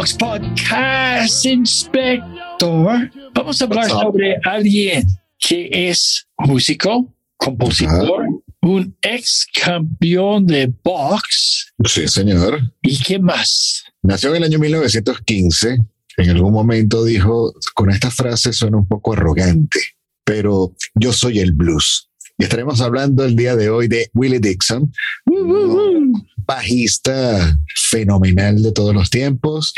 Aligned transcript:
Boombox 0.00 0.14
Podcast 0.14 1.44
Inspector. 1.44 3.10
Vamos 3.34 3.60
a 3.60 3.64
hablar 3.66 3.86
sobre 3.86 4.36
alguien 4.44 5.06
que 5.38 5.68
es 5.70 6.26
músico, 6.38 7.14
compositor, 7.36 8.24
un 8.62 8.96
ex 9.02 9.46
campeón 9.62 10.46
de 10.46 10.72
box 10.82 11.74
Sí, 11.84 12.08
señor. 12.08 12.60
y 12.80 12.98
qué 12.98 13.18
más. 13.18 13.84
Nació 14.02 14.30
en 14.30 14.36
el 14.36 14.44
año 14.44 14.58
1915. 14.58 15.76
En 16.16 16.30
algún 16.30 16.52
momento 16.54 17.04
dijo, 17.04 17.52
con 17.74 17.90
esta 17.90 18.10
frase 18.10 18.54
suena 18.54 18.78
un 18.78 18.88
poco 18.88 19.12
arrogante, 19.12 19.80
pero 20.24 20.74
yo 20.94 21.12
soy 21.12 21.40
el 21.40 21.52
blues. 21.52 22.09
Y 22.40 22.44
estaremos 22.44 22.80
hablando 22.80 23.22
el 23.22 23.36
día 23.36 23.54
de 23.54 23.68
hoy 23.68 23.86
de 23.86 24.10
Willie 24.14 24.40
Dixon, 24.40 24.90
bajista 26.46 27.54
fenomenal 27.90 28.62
de 28.62 28.72
todos 28.72 28.94
los 28.94 29.10
tiempos, 29.10 29.74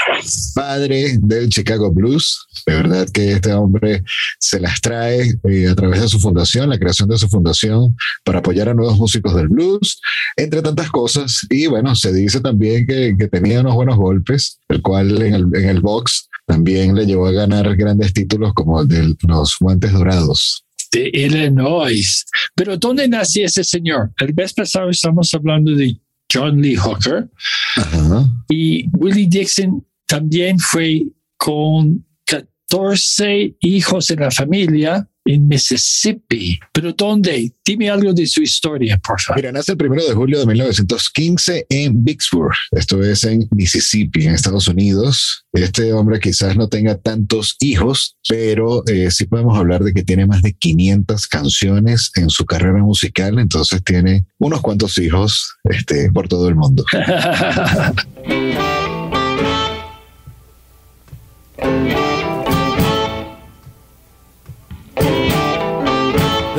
padre 0.54 1.18
del 1.20 1.48
Chicago 1.48 1.90
Blues. 1.90 2.46
De 2.64 2.76
verdad 2.76 3.08
que 3.08 3.32
este 3.32 3.52
hombre 3.52 4.04
se 4.38 4.60
las 4.60 4.80
trae 4.80 5.34
eh, 5.50 5.68
a 5.68 5.74
través 5.74 6.02
de 6.02 6.08
su 6.08 6.20
fundación, 6.20 6.70
la 6.70 6.78
creación 6.78 7.08
de 7.08 7.18
su 7.18 7.28
fundación 7.28 7.96
para 8.22 8.38
apoyar 8.38 8.68
a 8.68 8.74
nuevos 8.74 8.96
músicos 8.96 9.34
del 9.34 9.48
blues, 9.48 10.00
entre 10.36 10.62
tantas 10.62 10.88
cosas. 10.88 11.44
Y 11.50 11.66
bueno, 11.66 11.96
se 11.96 12.12
dice 12.12 12.40
también 12.40 12.86
que, 12.86 13.16
que 13.18 13.26
tenía 13.26 13.62
unos 13.62 13.74
buenos 13.74 13.96
golpes, 13.96 14.60
el 14.68 14.82
cual 14.82 15.20
en 15.20 15.34
el, 15.34 15.46
en 15.52 15.68
el 15.68 15.80
box 15.80 16.28
también 16.46 16.94
le 16.94 17.06
llevó 17.06 17.26
a 17.26 17.32
ganar 17.32 17.74
grandes 17.74 18.12
títulos 18.12 18.54
como 18.54 18.82
el 18.82 18.86
de 18.86 19.16
los 19.26 19.56
guantes 19.58 19.90
dorados. 19.92 20.64
De 20.92 21.10
Illinois. 21.12 22.24
Pero 22.54 22.76
¿dónde 22.76 23.08
nació 23.08 23.46
ese 23.46 23.64
señor? 23.64 24.12
El 24.18 24.34
mes 24.34 24.52
pasado 24.52 24.90
estamos 24.90 25.32
hablando 25.34 25.74
de 25.74 25.98
John 26.32 26.60
Lee 26.60 26.76
Hooker 26.76 27.28
Ajá. 27.76 28.26
y 28.48 28.86
Willie 28.96 29.26
Dixon 29.26 29.84
también 30.06 30.58
fue 30.58 31.06
con 31.38 32.04
14 32.26 33.56
hijos 33.60 34.10
en 34.10 34.20
la 34.20 34.30
familia 34.30 35.08
en 35.24 35.48
Mississippi. 35.48 36.58
¿Pero 36.72 36.92
dónde? 36.92 37.52
Dime 37.64 37.90
algo 37.90 38.12
de 38.12 38.26
su 38.26 38.42
historia, 38.42 38.98
por 38.98 39.20
favor. 39.20 39.40
Mira, 39.40 39.52
nace 39.52 39.72
el 39.72 39.78
primero 39.78 40.06
de 40.06 40.14
julio 40.14 40.40
de 40.40 40.46
1915 40.46 41.66
en 41.68 42.04
Vicksburg, 42.04 42.54
esto 42.72 43.02
es 43.02 43.24
en 43.24 43.48
Mississippi, 43.50 44.26
en 44.26 44.34
Estados 44.34 44.68
Unidos. 44.68 45.44
Este 45.52 45.92
hombre 45.92 46.20
quizás 46.20 46.56
no 46.56 46.68
tenga 46.68 46.98
tantos 46.98 47.56
hijos, 47.60 48.16
pero 48.28 48.84
eh, 48.86 49.10
sí 49.10 49.26
podemos 49.26 49.58
hablar 49.58 49.82
de 49.82 49.92
que 49.92 50.02
tiene 50.02 50.26
más 50.26 50.42
de 50.42 50.54
500 50.54 51.26
canciones 51.26 52.10
en 52.16 52.30
su 52.30 52.44
carrera 52.44 52.78
musical, 52.78 53.38
entonces 53.38 53.82
tiene 53.84 54.24
unos 54.38 54.60
cuantos 54.60 54.98
hijos 54.98 55.56
este, 55.64 56.10
por 56.10 56.28
todo 56.28 56.48
el 56.48 56.54
mundo. 56.54 56.84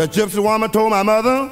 The 0.03 0.09
gypsy 0.09 0.43
woman 0.43 0.69
told 0.69 0.89
my 0.89 1.01
mother 1.01 1.49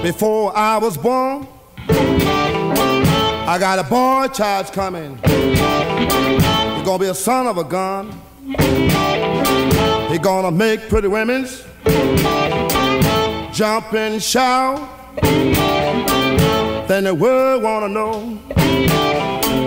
before 0.00 0.56
I 0.56 0.78
was 0.80 0.96
born, 0.96 1.48
I 1.88 3.56
got 3.58 3.80
a 3.80 3.82
boy 3.82 4.28
child's 4.28 4.70
coming. 4.70 5.18
He's 5.26 6.86
gonna 6.86 6.98
be 7.00 7.06
a 7.06 7.14
son 7.14 7.48
of 7.48 7.58
a 7.58 7.64
gun. 7.64 8.12
He's 10.08 10.20
gonna 10.20 10.52
make 10.52 10.88
pretty 10.88 11.08
women's 11.08 11.64
jump 13.52 13.92
and 13.94 14.22
shout. 14.22 14.88
Then 16.86 17.02
the 17.02 17.14
world 17.18 17.64
wanna 17.64 17.88
know 17.88 18.20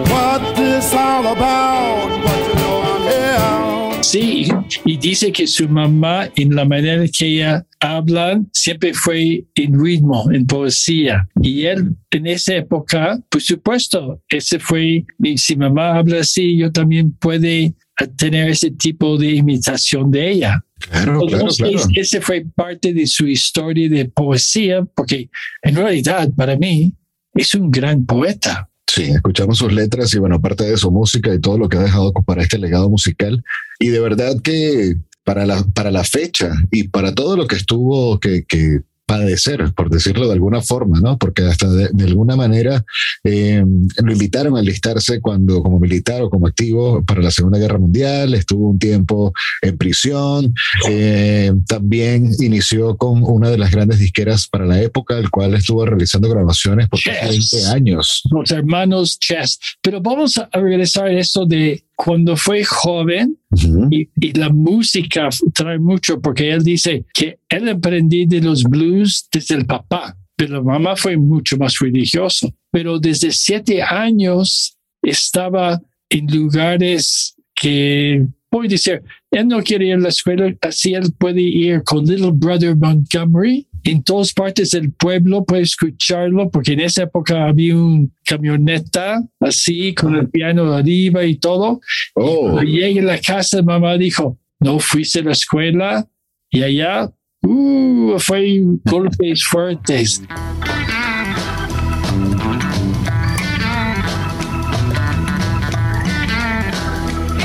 what 0.08 0.56
this 0.56 0.94
all 0.94 1.28
about. 1.28 2.24
But 2.24 2.48
you 2.48 2.56
know 2.56 2.82
I'm 2.86 3.02
here. 3.02 3.81
Sí, 4.02 4.48
y 4.86 4.98
dice 4.98 5.32
que 5.32 5.48
su 5.48 5.70
mamá, 5.70 6.30
en 6.36 6.56
la 6.56 6.66
manera 6.66 7.06
que 7.08 7.28
ella 7.28 7.66
habla, 7.80 8.42
siempre 8.52 8.94
fue 8.94 9.46
en 9.56 9.84
ritmo, 9.84 10.30
en 10.32 10.46
poesía. 10.46 11.28
Y 11.42 11.66
él, 11.66 11.96
en 12.10 12.28
esa 12.28 12.56
época, 12.56 13.20
por 13.30 13.42
supuesto, 13.42 14.22
ese 14.30 14.60
fue, 14.60 15.06
y 15.24 15.38
si 15.38 15.56
mamá 15.56 15.98
habla 15.98 16.22
así, 16.22 16.58
yo 16.58 16.72
también 16.72 17.12
puede 17.14 17.74
tener 18.18 18.50
ese 18.50 18.72
tipo 18.72 19.18
de 19.18 19.32
imitación 19.32 20.10
de 20.12 20.32
ella. 20.32 20.66
Claro, 20.80 21.22
claro, 21.28 21.48
claro. 21.48 21.78
ese 21.96 22.22
fue 22.22 22.46
parte 22.56 22.94
de 22.94 23.06
su 23.06 23.28
historia 23.28 23.88
de 23.88 24.06
poesía, 24.06 24.84
porque 24.84 25.30
en 25.62 25.76
realidad, 25.76 26.30
para 26.36 26.56
mí, 26.58 26.94
es 27.34 27.54
un 27.56 27.70
gran 27.70 28.06
poeta. 28.06 28.71
Sí, 28.94 29.04
escuchamos 29.04 29.58
sus 29.58 29.72
letras 29.72 30.14
y 30.14 30.20
bueno, 30.20 30.42
parte 30.42 30.66
de 30.66 30.76
su 30.76 30.92
música 30.92 31.34
y 31.34 31.40
todo 31.40 31.58
lo 31.58 31.70
que 31.70 31.78
ha 31.78 31.82
dejado 31.82 32.12
para 32.12 32.42
este 32.42 32.58
legado 32.58 32.90
musical. 32.90 33.42
Y 33.80 33.88
de 33.88 34.02
verdad 34.02 34.36
que 34.44 34.98
para 35.24 35.46
la, 35.46 35.64
para 35.74 35.92
la 35.92 36.04
fecha 36.04 36.52
y 36.72 36.90
para 36.90 37.16
todo 37.16 37.38
lo 37.38 37.48
que 37.48 37.56
estuvo 37.56 38.20
que, 38.20 38.44
que 38.44 38.82
padecer, 39.12 39.74
por 39.76 39.90
decirlo 39.90 40.28
de 40.28 40.34
alguna 40.34 40.62
forma, 40.62 41.00
¿no? 41.02 41.18
Porque 41.18 41.44
hasta 41.44 41.70
de, 41.70 41.90
de 41.92 42.04
alguna 42.06 42.36
manera 42.36 42.84
eh, 43.24 43.64
lo 44.04 44.12
invitaron 44.12 44.56
a 44.56 44.60
alistarse 44.60 45.20
cuando 45.20 45.62
como 45.62 45.80
militar 45.80 46.22
o 46.22 46.30
como 46.30 46.48
activo 46.48 47.04
para 47.04 47.22
la 47.22 47.32
Segunda 47.32 47.60
Guerra 47.60 47.78
Mundial, 47.78 48.34
estuvo 48.34 48.70
un 48.70 48.80
tiempo 48.80 49.34
en 49.62 49.78
prisión, 49.78 50.54
eh, 50.90 51.52
también 51.68 52.32
inició 52.40 52.96
con 52.98 53.24
una 53.24 53.50
de 53.50 53.58
las 53.58 53.72
grandes 53.72 54.00
disqueras 54.00 54.48
para 54.48 54.66
la 54.66 54.82
época, 54.82 55.18
el 55.18 55.30
cual 55.30 55.54
estuvo 55.56 55.86
realizando 55.86 56.30
grabaciones 56.30 56.88
por 56.88 57.00
casi 57.02 57.38
Yes. 57.38 57.52
20 57.52 57.68
años. 57.70 58.22
los 58.32 58.52
hermanos 58.52 59.20
Chess. 59.20 59.60
Pero 59.82 60.02
vamos 60.02 60.38
a 60.38 60.50
regresar 60.54 61.08
a 61.08 61.12
eso 61.20 61.46
de 61.46 61.84
cuando 62.04 62.36
fue 62.36 62.64
joven 62.64 63.38
Ujú. 63.52 63.88
y, 63.92 64.10
y 64.20 64.34
la 64.34 64.50
música 64.50 65.30
trae 65.54 65.78
mucho 65.78 66.20
porque 66.20 66.50
él 66.50 66.64
dice 66.64 67.06
que 67.14 67.38
él 67.48 67.70
aprendí 67.70 68.26
de 68.26 68.42
los 68.42 68.64
blues 68.64 69.28
desde 69.32 69.54
el 69.54 69.68
papá, 69.68 70.18
pero 70.36 70.56
la 70.56 70.62
mamá 70.64 70.96
fue 70.96 71.16
mucho 71.16 71.58
más 71.58 71.78
religioso. 71.80 72.52
Pero 72.72 72.98
desde 72.98 73.32
siete 73.32 73.84
años 73.84 74.76
estaba 75.04 75.80
en 76.10 76.26
lugares 76.26 77.36
que, 77.54 78.26
voy 78.50 78.66
a 78.66 78.70
decir, 78.70 79.04
él 79.30 79.48
no 79.48 79.62
quiere 79.62 79.86
ir 79.86 79.94
a 79.94 80.00
la 80.00 80.10
escuela, 80.10 80.52
así 80.62 80.96
él 80.96 81.14
puede 81.20 81.42
ir 81.42 81.84
con 81.84 82.06
Little 82.06 82.32
Brother 82.34 82.76
Montgomery. 82.76 83.68
En 83.84 84.04
todas 84.04 84.32
partes 84.34 84.72
del 84.72 84.92
pueblo 84.94 85.44
puede 85.44 85.64
escucharlo 85.64 86.52
porque 86.52 86.74
en 86.74 86.82
esa 86.82 87.04
época 87.04 87.48
había 87.48 87.76
un 87.76 88.14
camioneta 88.24 89.24
así 89.40 89.94
con 89.96 90.16
el 90.16 90.30
piano 90.30 90.72
arriba 90.72 91.24
y 91.24 91.38
todo. 91.38 91.82
Oh, 92.14 92.42
Cuando 92.42 92.62
llegué 92.64 93.00
a 93.00 93.04
la 93.04 93.20
casa, 93.20 93.62
mamá 93.64 93.98
dijo, 93.98 94.38
no 94.60 94.78
fuiste 94.80 95.20
a 95.20 95.24
la 95.24 95.32
escuela 95.32 96.08
y 96.52 96.62
allá, 96.62 97.12
uh, 97.44 98.20
fue 98.20 98.62
golpes 98.86 99.44
fuertes. 99.46 100.22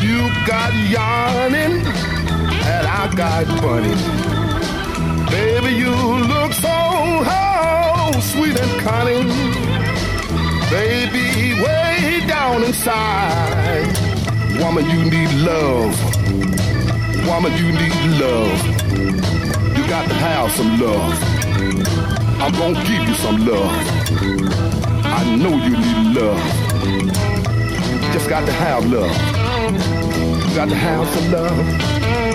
You 0.02 0.28
got 0.46 0.72
yarning, 0.90 1.84
and 2.66 2.86
I 2.86 3.10
got 3.16 3.46
bunny. 3.62 4.25
Baby, 5.30 5.72
you 5.76 5.90
look 5.90 6.52
so 6.52 6.68
oh, 6.70 8.18
sweet 8.20 8.58
and 8.58 8.80
cunning. 8.80 9.28
Baby, 10.70 11.60
way 11.62 12.24
down 12.26 12.62
inside, 12.64 13.96
Woman, 14.60 14.84
you 14.90 15.04
need 15.10 15.32
love. 15.44 15.94
Woman, 17.26 17.52
you 17.56 17.72
need 17.72 18.20
love. 18.20 18.58
You 19.76 19.86
got 19.88 20.08
to 20.08 20.14
have 20.14 20.50
some 20.52 20.80
love. 20.80 21.36
I'm 22.40 22.52
gonna 22.52 22.84
give 22.84 23.02
you 23.08 23.14
some 23.14 23.46
love. 23.46 23.72
I 25.04 25.36
know 25.36 25.54
you 25.66 25.76
need 25.76 26.16
love. 26.16 26.42
You 26.84 28.12
just 28.12 28.28
got 28.28 28.44
to 28.46 28.52
have 28.52 28.84
love. 28.86 29.14
You 30.48 30.54
got 30.54 30.68
to 30.68 30.74
have 30.74 31.08
some 31.08 31.32
love. 31.32 32.25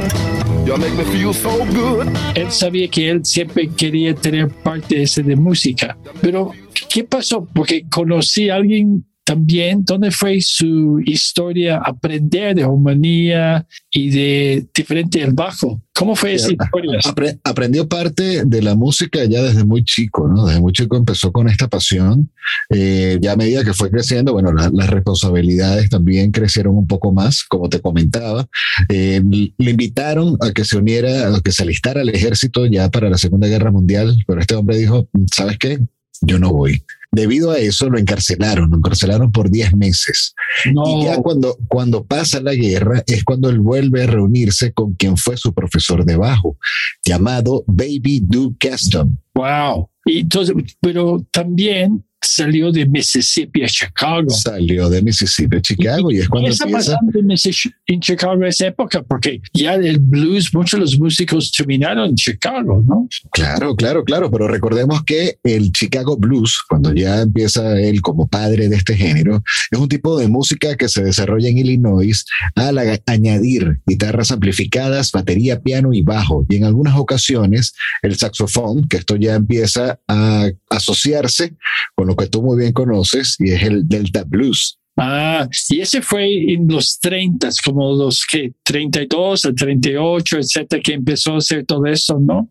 Él 2.36 2.52
sabía 2.52 2.88
que 2.88 3.10
él 3.10 3.26
siempre 3.26 3.70
quería 3.70 4.14
tener 4.14 4.50
parte 4.50 5.02
ese 5.02 5.24
de 5.24 5.36
música. 5.36 5.98
Pero, 6.22 6.52
¿qué 6.90 7.04
pasó? 7.04 7.48
Porque 7.54 7.86
conocí 7.90 8.50
a 8.50 8.56
alguien 8.56 9.06
también, 9.32 9.86
¿dónde 9.86 10.12
fue 10.12 10.42
su 10.42 11.00
historia 11.06 11.78
aprender 11.78 12.54
de 12.54 12.64
armonía 12.64 13.66
y 13.90 14.10
de 14.10 14.68
diferente 14.76 15.22
el 15.22 15.32
bajo? 15.34 15.82
¿Cómo 15.94 16.16
fue 16.18 16.34
esa 16.34 16.52
historia? 16.52 17.00
Apre- 17.00 17.40
aprendió 17.44 17.88
parte 17.88 18.44
de 18.44 18.62
la 18.62 18.76
música 18.76 19.24
ya 19.24 19.42
desde 19.42 19.64
muy 19.64 19.86
chico, 19.86 20.28
¿no? 20.28 20.46
Desde 20.48 20.60
muy 20.60 20.74
chico 20.74 20.98
empezó 20.98 21.32
con 21.32 21.48
esta 21.48 21.70
pasión. 21.70 22.30
Eh, 22.70 23.20
ya 23.22 23.32
a 23.34 23.36
medida 23.38 23.64
que 23.64 23.74
fue 23.74 23.90
creciendo, 23.90 24.34
bueno, 24.34 24.52
la- 24.52 24.70
las 24.74 24.90
responsabilidades 24.90 25.90
también 25.90 26.32
crecieron 26.32 26.76
un 26.76 26.88
poco 26.88 27.14
más, 27.14 27.44
como 27.48 27.70
te 27.70 27.80
comentaba. 27.80 28.48
Eh, 28.90 29.22
le 29.58 29.72
invitaron 29.72 30.38
a 30.42 30.52
que 30.52 30.66
se 30.66 30.76
uniera, 30.78 31.34
a 31.36 31.40
que 31.42 31.52
se 31.54 31.64
alistara 31.64 32.02
al 32.02 32.10
ejército 32.10 32.66
ya 32.66 32.90
para 32.90 33.10
la 33.10 33.18
Segunda 33.18 33.48
Guerra 33.48 33.72
Mundial, 33.72 34.18
pero 34.28 34.42
este 34.42 34.56
hombre 34.56 34.78
dijo, 34.78 35.08
¿sabes 35.34 35.58
qué? 35.58 35.80
Yo 36.22 36.38
no 36.38 36.52
voy. 36.52 36.84
Debido 37.12 37.52
a 37.52 37.60
eso 37.60 37.90
lo 37.90 38.00
encarcelaron, 38.00 38.70
lo 38.72 38.78
encarcelaron 38.78 39.32
por 39.32 39.50
10 39.50 39.76
meses. 39.76 40.34
No, 40.74 40.84
Y 40.86 41.06
ya 41.06 41.18
cuando, 41.18 41.58
cuando 41.68 42.06
pasa 42.06 42.40
la 42.42 42.54
guerra 42.54 43.04
es 43.06 43.24
cuando 43.24 43.50
él 43.50 43.60
vuelve 43.60 44.04
a 44.04 44.08
reunirse 44.08 44.72
con 44.72 44.94
quien 44.94 45.18
fue 45.18 45.36
su 45.36 45.54
profesor 45.54 46.06
de 46.06 46.16
bajo, 46.16 46.58
llamado 47.04 47.64
Baby 47.68 48.22
Duke 48.24 48.70
Gaston. 48.70 49.20
wow. 49.34 49.90
Y 50.04 50.22
entonces, 50.22 50.56
pero 50.80 51.24
también 51.32 52.04
salió 52.22 52.72
de 52.72 52.86
Mississippi 52.86 53.64
a 53.64 53.68
Chicago. 53.68 54.30
Salió 54.30 54.90
de 54.90 55.02
Mississippi 55.02 55.58
a 55.58 55.62
Chicago 55.62 56.12
y 56.12 56.18
es 56.18 56.24
¿Qué 56.24 56.30
cuando 56.30 56.50
empieza. 56.50 56.72
pasando 56.72 57.20
en, 57.20 58.00
Chicago 58.00 58.46
esa 58.46 58.68
época? 58.68 59.02
Porque 59.02 59.42
ya 59.54 59.76
el 59.76 60.00
blues, 60.00 60.54
muchos 60.54 60.80
de 60.80 60.82
los 60.82 61.00
músicos 61.00 61.52
terminaron 61.52 62.10
en 62.10 62.16
Chicago, 62.16 62.84
¿no? 62.86 63.08
Claro, 63.32 63.76
claro, 63.76 64.04
claro, 64.04 64.30
pero 64.30 64.48
recordemos 64.48 65.04
que 65.04 65.40
el 65.44 65.72
Chicago 65.72 66.18
Blues, 66.18 66.60
cuando 66.70 66.94
ya 66.94 67.22
empieza 67.22 67.80
él 67.80 68.02
como 68.02 68.28
padre 68.28 68.70
de 68.70 68.76
este 68.76 68.96
género, 68.96 69.44
es 69.72 69.80
un 69.80 69.90
tipo 69.90 70.18
de 70.18 70.28
música 70.28 70.76
que 70.76 70.90
se 70.90 71.04
desarrolla 71.04 71.50
en 71.50 71.58
Illinois 71.58 72.26
al 72.56 72.78
añadir 73.08 73.82
guitarras 73.86 74.32
amplificadas, 74.32 75.12
batería, 75.12 75.62
piano 75.62 75.94
y 75.94 76.02
bajo, 76.02 76.46
y 76.50 76.58
en 76.58 76.66
algunas 76.66 76.96
ocasiones 76.96 77.74
el 78.04 78.16
saxofón, 78.16 78.88
que 78.88 78.98
esto 78.98 79.16
ya 79.16 79.36
empieza 79.36 80.00
a 80.08 80.50
asociarse 80.70 81.56
con 81.96 82.11
lo 82.12 82.16
que 82.18 82.28
tú 82.28 82.42
muy 82.42 82.58
bien 82.60 82.74
conoces, 82.74 83.38
y 83.40 83.52
es 83.52 83.64
el 83.64 83.88
Delta 83.88 84.24
Blues. 84.26 84.78
Ah, 84.98 85.48
y 85.70 85.80
ese 85.80 86.02
fue 86.02 86.54
en 86.54 86.68
los 86.68 87.00
30, 87.00 87.50
como 87.64 87.96
los 87.96 88.26
que 88.30 88.52
32 88.64 89.46
a 89.46 89.54
38, 89.54 90.38
etcétera, 90.38 90.82
que 90.84 90.94
empezó 90.94 91.34
a 91.34 91.38
hacer 91.38 91.66
todo 91.66 91.86
eso, 91.86 92.20
¿no? 92.20 92.50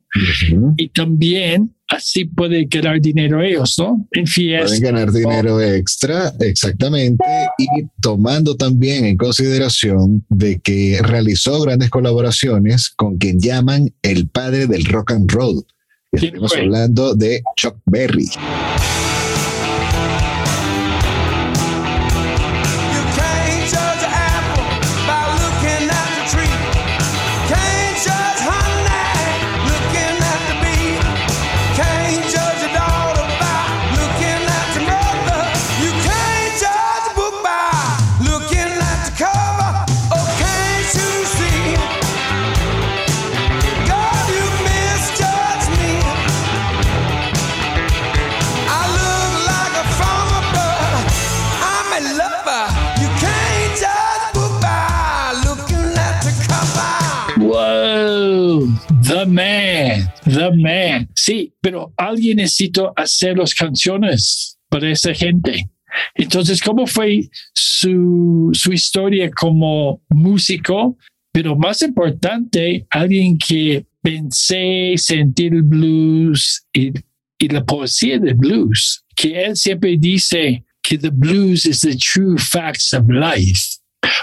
Ujú. 0.51 0.75
Y 0.79 0.89
también 0.89 1.75
así 1.89 2.25
puede 2.25 2.65
ganar 2.65 2.99
dinero 3.01 3.43
ellos, 3.43 3.75
¿no? 3.79 4.07
En 4.13 4.25
Pueden 4.25 4.27
fiestas. 4.27 4.81
ganar 4.81 5.13
dinero 5.13 5.61
extra, 5.61 6.33
exactamente, 6.41 7.25
y 7.59 7.67
tomando 8.01 8.57
también 8.57 9.05
en 9.05 9.19
consideración 9.19 10.25
de 10.31 10.61
que 10.61 10.99
realizó 11.03 11.61
grandes 11.61 11.91
colaboraciones 11.91 12.89
con 12.89 13.19
quien 13.19 13.39
llaman 13.39 13.93
el 14.03 14.29
padre 14.29 14.67
del 14.67 14.87
rock 14.87 15.13
and 15.13 15.31
roll. 15.31 15.63
Y 16.13 16.19
¿Quién 16.19 16.35
Estamos 16.35 16.57
hablando 16.57 17.15
de 17.15 17.43
Chuck 17.57 17.77
Berry. 17.85 18.29
The 59.11 59.27
man, 59.27 60.13
the 60.25 60.51
man. 60.57 61.09
Sí, 61.17 61.53
pero 61.61 61.93
alguien 61.97 62.37
necesita 62.37 62.93
hacer 62.97 63.37
las 63.37 63.55
canciones 63.55 64.57
para 64.69 64.91
esa 64.91 65.13
gente. 65.13 65.69
Entonces, 66.15 66.63
¿cómo 66.63 66.87
fue 66.87 67.29
su, 67.53 68.51
su 68.53 68.73
historia 68.73 69.29
como 69.31 70.01
músico? 70.09 70.97
Pero 71.33 71.57
más 71.57 71.83
importante, 71.83 72.87
alguien 72.91 73.37
que 73.37 73.85
pensé 74.01 74.95
sentir 74.97 75.55
el 75.55 75.63
blues 75.63 76.65
y, 76.73 76.93
y 77.39 77.49
la 77.49 77.65
poesía 77.65 78.19
del 78.19 78.35
blues, 78.35 79.05
que 79.17 79.45
él 79.45 79.57
siempre 79.57 79.97
dice 79.99 80.65
que 80.83 80.97
the 80.97 81.11
blues 81.11 81.67
is 81.67 81.81
the 81.81 81.97
true 81.97 82.39
facts 82.39 82.95
of 82.95 83.09
life. 83.09 83.79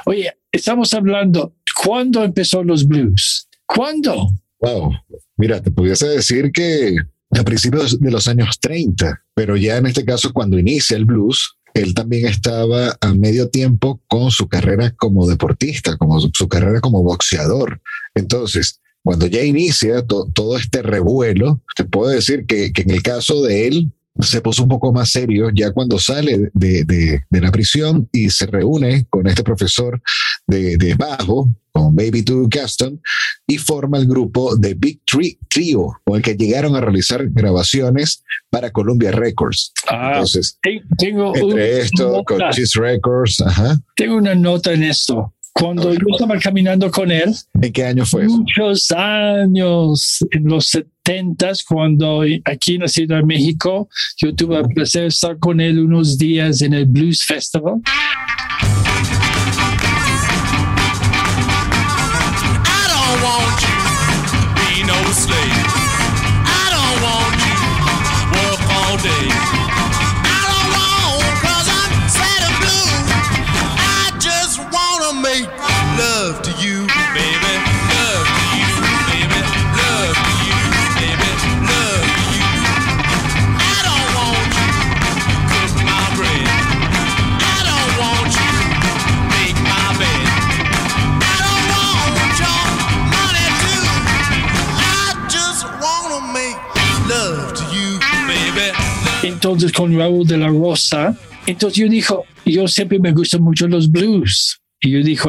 Oye, 0.06 0.32
estamos 0.52 0.94
hablando, 0.94 1.56
¿cuándo 1.84 2.24
empezó 2.24 2.64
los 2.64 2.88
blues? 2.88 3.48
¿Cuándo? 3.66 4.30
Wow. 4.60 4.92
Mira, 5.38 5.62
te 5.62 5.72
pudiese 5.72 6.08
decir 6.08 6.52
que 6.52 6.96
a 7.32 7.44
principios 7.44 8.00
de 8.00 8.12
los 8.12 8.28
años 8.28 8.60
30, 8.60 9.24
pero 9.36 9.56
ya 9.56 9.78
en 9.78 9.86
este 9.86 10.06
caso 10.06 10.32
cuando 10.34 10.58
inicia 10.58 10.98
el 10.98 11.06
blues, 11.06 11.58
él 11.74 11.94
también 11.94 12.26
estaba 12.28 12.98
a 13.02 13.14
medio 13.14 13.50
tiempo 13.50 14.02
con 14.08 14.32
su 14.32 14.48
carrera 14.48 14.92
como 14.98 15.28
deportista, 15.28 15.96
como 15.98 16.20
su, 16.20 16.48
carrera 16.48 16.82
como 16.82 17.04
boxeador. 17.04 17.82
Entonces, 18.16 18.80
cuando 19.04 19.28
ya 19.28 19.44
inicia 19.44 20.06
to- 20.06 20.28
todo 20.34 20.58
este 20.58 20.82
revuelo, 20.82 21.62
te 21.76 21.84
puedo 21.86 22.10
decir 22.10 22.46
que 22.48 22.72
en 22.76 22.90
el 22.90 23.04
caso 23.04 23.44
de 23.44 23.68
él 23.68 23.92
se 24.22 24.42
puso 24.42 24.64
un 24.64 24.70
poco 24.70 24.92
más 24.92 25.12
serio 25.12 25.50
ya 25.54 25.72
cuando 25.72 26.00
sale 26.00 26.50
de, 26.54 26.84
de- 26.84 27.22
de 27.30 27.42
la 27.42 27.52
prisión 27.52 28.08
y 28.12 28.30
se 28.30 28.46
reúne 28.48 29.06
con 29.10 29.28
este 29.28 29.44
profesor 29.44 30.02
de, 30.48 30.78
de 30.78 30.96
bajo, 30.96 31.50
con 31.72 31.96
Baby 31.96 32.24
Two 32.24 32.48
Gaston, 32.50 33.00
y 33.46 33.58
forma 33.58 33.98
el 34.00 34.08
grupo 34.08 34.58
The 34.60 34.74
Big 34.74 35.02
Tree 35.06 35.38
Trio, 35.50 36.00
con 36.04 36.18
el 36.18 36.22
que 36.24 36.36
llegaron 36.36 36.76
a 36.76 36.82
realizar 36.82 37.28
grabaciones 37.30 38.24
para 38.50 38.72
Columbia 38.72 39.12
Records. 39.12 39.72
Ah, 39.88 40.12
Entonces, 40.14 40.58
te- 40.62 40.82
tengo, 40.98 41.36
entre 41.36 41.46
una 41.54 41.64
esto, 41.64 42.24
con 42.26 42.38
nota, 42.40 42.50
Cheese 42.52 42.80
Records, 42.80 43.42
ajá. 43.42 43.78
tengo 43.96 44.16
una 44.18 44.34
nota 44.36 44.74
en 44.74 44.84
esto. 44.84 45.34
Cuando 45.54 45.92
yo 45.92 46.00
estaba 46.14 46.38
caminando 46.40 46.92
con 46.92 47.12
él, 47.12 47.34
¿En 47.62 47.74
qué 47.74 47.84
año 47.86 48.06
fue 48.06 48.26
eso? 48.26 48.38
muchos 48.38 48.92
años, 48.92 50.20
en 50.32 50.44
los 50.46 50.78
setentas, 51.08 51.64
cuando 51.64 52.24
aquí 52.44 52.76
en 52.76 52.88
Ciudad 52.90 53.18
de 53.18 53.24
México, 53.24 53.88
yo 54.18 54.36
tuve 54.36 54.58
el 54.58 54.68
placer 54.68 55.04
de 55.04 55.08
estar 55.08 55.40
con 55.40 55.62
él 55.62 55.80
unos 55.80 56.18
días 56.18 56.62
en 56.62 56.74
el 56.74 56.86
Blues 56.86 57.24
Festival. 57.24 57.76
I 57.76 57.90
don't 62.90 63.24
want 63.24 63.62
you 63.62 63.78
be 64.56 64.84
no 64.86 65.14
slave. 65.14 65.67
Entonces 99.48 99.72
con 99.72 99.98
Raúl 99.98 100.28
de 100.28 100.38
la 100.38 100.50
Rosa. 100.50 101.18
Entonces 101.46 101.78
yo 101.80 101.88
dijo, 101.88 102.26
yo 102.46 102.68
siempre 102.68 103.00
me 103.00 103.14
gustan 103.14 103.42
mucho 103.42 103.66
los 103.66 103.90
blues. 103.90 104.60
Y 104.82 104.92
yo 104.92 105.02
dije, 105.02 105.24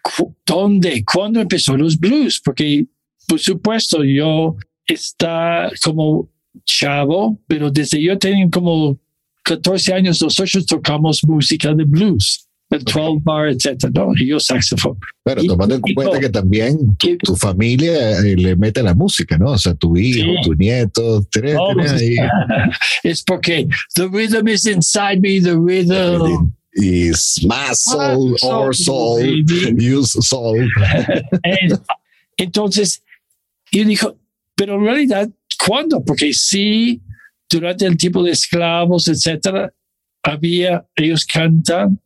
"¿Cu- 0.00 0.32
¿dónde? 0.46 1.02
¿Cuándo 1.04 1.40
empezó 1.40 1.76
los 1.76 1.98
blues? 1.98 2.40
Porque, 2.44 2.86
por 3.26 3.40
supuesto, 3.40 4.04
yo 4.04 4.54
está 4.86 5.72
como 5.82 6.30
chavo, 6.64 7.40
pero 7.48 7.68
desde 7.68 8.00
yo 8.00 8.16
tenía 8.16 8.48
como 8.48 8.96
14 9.42 9.92
años, 9.92 10.22
nosotros 10.22 10.64
tocamos 10.66 11.24
música 11.26 11.74
de 11.74 11.82
blues, 11.82 12.43
el 12.70 12.82
12 12.82 13.20
bar, 13.22 13.48
etcétera, 13.48 13.92
¿no? 13.94 14.12
Y 14.16 14.28
yo 14.28 14.40
saxofón. 14.40 14.98
Pero 15.22 15.42
Y- 15.42 15.46
tomando 15.46 15.74
en 15.76 15.82
y- 15.86 15.94
cuenta 15.94 16.18
que 16.18 16.28
también 16.28 16.96
tu, 16.96 17.08
y- 17.08 17.18
tu 17.18 17.36
familia 17.36 18.18
eh, 18.20 18.36
le 18.36 18.56
mete 18.56 18.82
la 18.82 18.94
música, 18.94 19.38
¿no? 19.38 19.50
O 19.52 19.58
sea, 19.58 19.74
tu 19.74 19.96
hijo, 19.96 20.18
Sí. 20.42 20.48
tu 20.48 20.54
nieto, 20.54 21.22
tenés 21.30 21.56
pues, 21.74 21.92
ahí. 21.92 22.16
es 23.04 23.22
porque 23.22 23.68
the 23.94 24.08
rhythm 24.08 24.48
is 24.48 24.66
inside 24.66 25.20
me, 25.20 25.40
the 25.40 25.54
rhythm. 25.56 26.52
Is 26.76 27.38
my 27.44 27.72
soul 27.72 28.34
Ah, 28.42 28.58
or 28.58 28.74
soul, 28.74 29.44
use 29.78 30.18
soul. 30.22 30.66
Entonces, 32.36 33.02
yo 33.70 33.84
dijo, 33.84 34.16
pero 34.56 34.74
en 34.76 34.84
realidad, 34.84 35.30
¿cuándo? 35.64 36.04
Porque 36.04 36.32
sí, 36.32 37.00
durante 37.48 37.86
el 37.86 37.96
tiempo 37.96 38.22
de 38.24 38.32
esclavos, 38.32 39.06
etcétera, 39.08 39.72
había, 40.22 40.84
ellos 40.96 41.24
cantan 41.24 42.00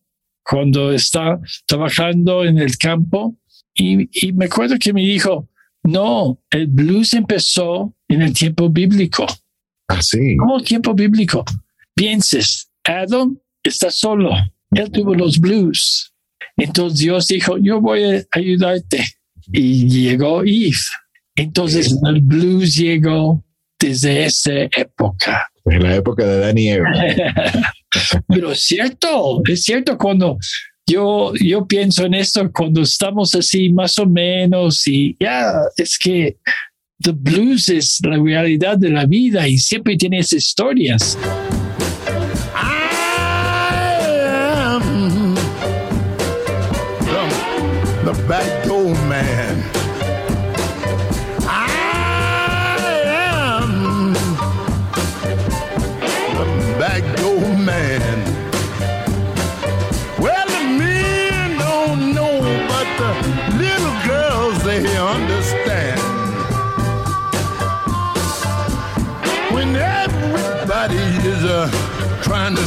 cuando 0.49 0.93
está 0.93 1.39
trabajando 1.67 2.45
en 2.45 2.59
el 2.59 2.79
campo. 2.79 3.37
Y, 3.75 4.09
y 4.27 4.33
me 4.33 4.47
acuerdo 4.47 4.77
que 4.79 4.93
me 4.93 5.03
dijo, 5.03 5.49
no, 5.83 6.41
el 6.51 6.67
blues 6.67 7.15
empezó 7.15 7.95
en 8.09 8.23
el 8.23 8.33
tiempo 8.33 8.69
bíblico. 8.71 9.27
Así. 9.87 10.37
¿Cómo 10.37 10.61
tiempo 10.61 10.95
bíblico? 10.95 11.45
Pienses, 11.95 12.71
Adam 12.85 13.39
está 13.63 13.91
solo. 13.91 14.31
Él 14.71 14.91
tuvo 14.91 15.15
los 15.15 15.39
blues. 15.39 16.13
Entonces 16.57 17.01
Dios 17.01 17.29
dijo, 17.29 17.59
yo 17.59 17.81
voy 17.81 18.03
a 18.05 18.25
ayudarte. 18.33 19.05
Y 19.53 19.89
llegó 19.89 20.43
Eve. 20.43 20.73
Entonces 21.37 21.97
el 22.07 22.21
blues 22.21 22.77
llegó 22.77 23.45
desde 23.79 24.25
esa 24.25 24.53
época. 24.77 25.51
En 25.65 25.83
la 25.83 25.97
época 25.97 26.27
de 26.27 26.39
Danny 26.39 26.63
y 26.63 26.69
Eva. 26.69 26.91
Pero 28.29 28.53
es 28.53 28.61
cierto, 28.63 29.43
es 29.47 29.65
cierto 29.65 29.97
cuando 29.99 30.39
yo, 30.87 31.33
yo 31.35 31.67
pienso 31.67 32.05
en 32.07 32.15
esto, 32.15 32.51
cuando 32.53 32.83
estamos 32.83 33.35
así 33.35 33.71
más 33.71 33.99
o 33.99 34.07
menos 34.07 34.87
y 34.87 35.17
ya, 35.21 35.53
es 35.77 35.99
que 35.99 36.37
the 37.03 37.13
blues 37.13 37.69
es 37.69 37.99
la 38.03 38.17
realidad 38.17 38.79
de 38.79 38.91
la 38.91 39.05
vida 39.05 39.47
y 39.47 39.59
siempre 39.59 39.97
tiene 39.97 40.19
historias. 40.21 41.19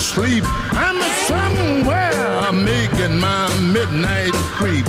Sleep, 0.02 0.44
I'm 0.74 1.00
somewhere 1.28 2.52
making 2.52 3.20
my 3.20 3.48
midnight 3.72 4.34
creep. 4.58 4.86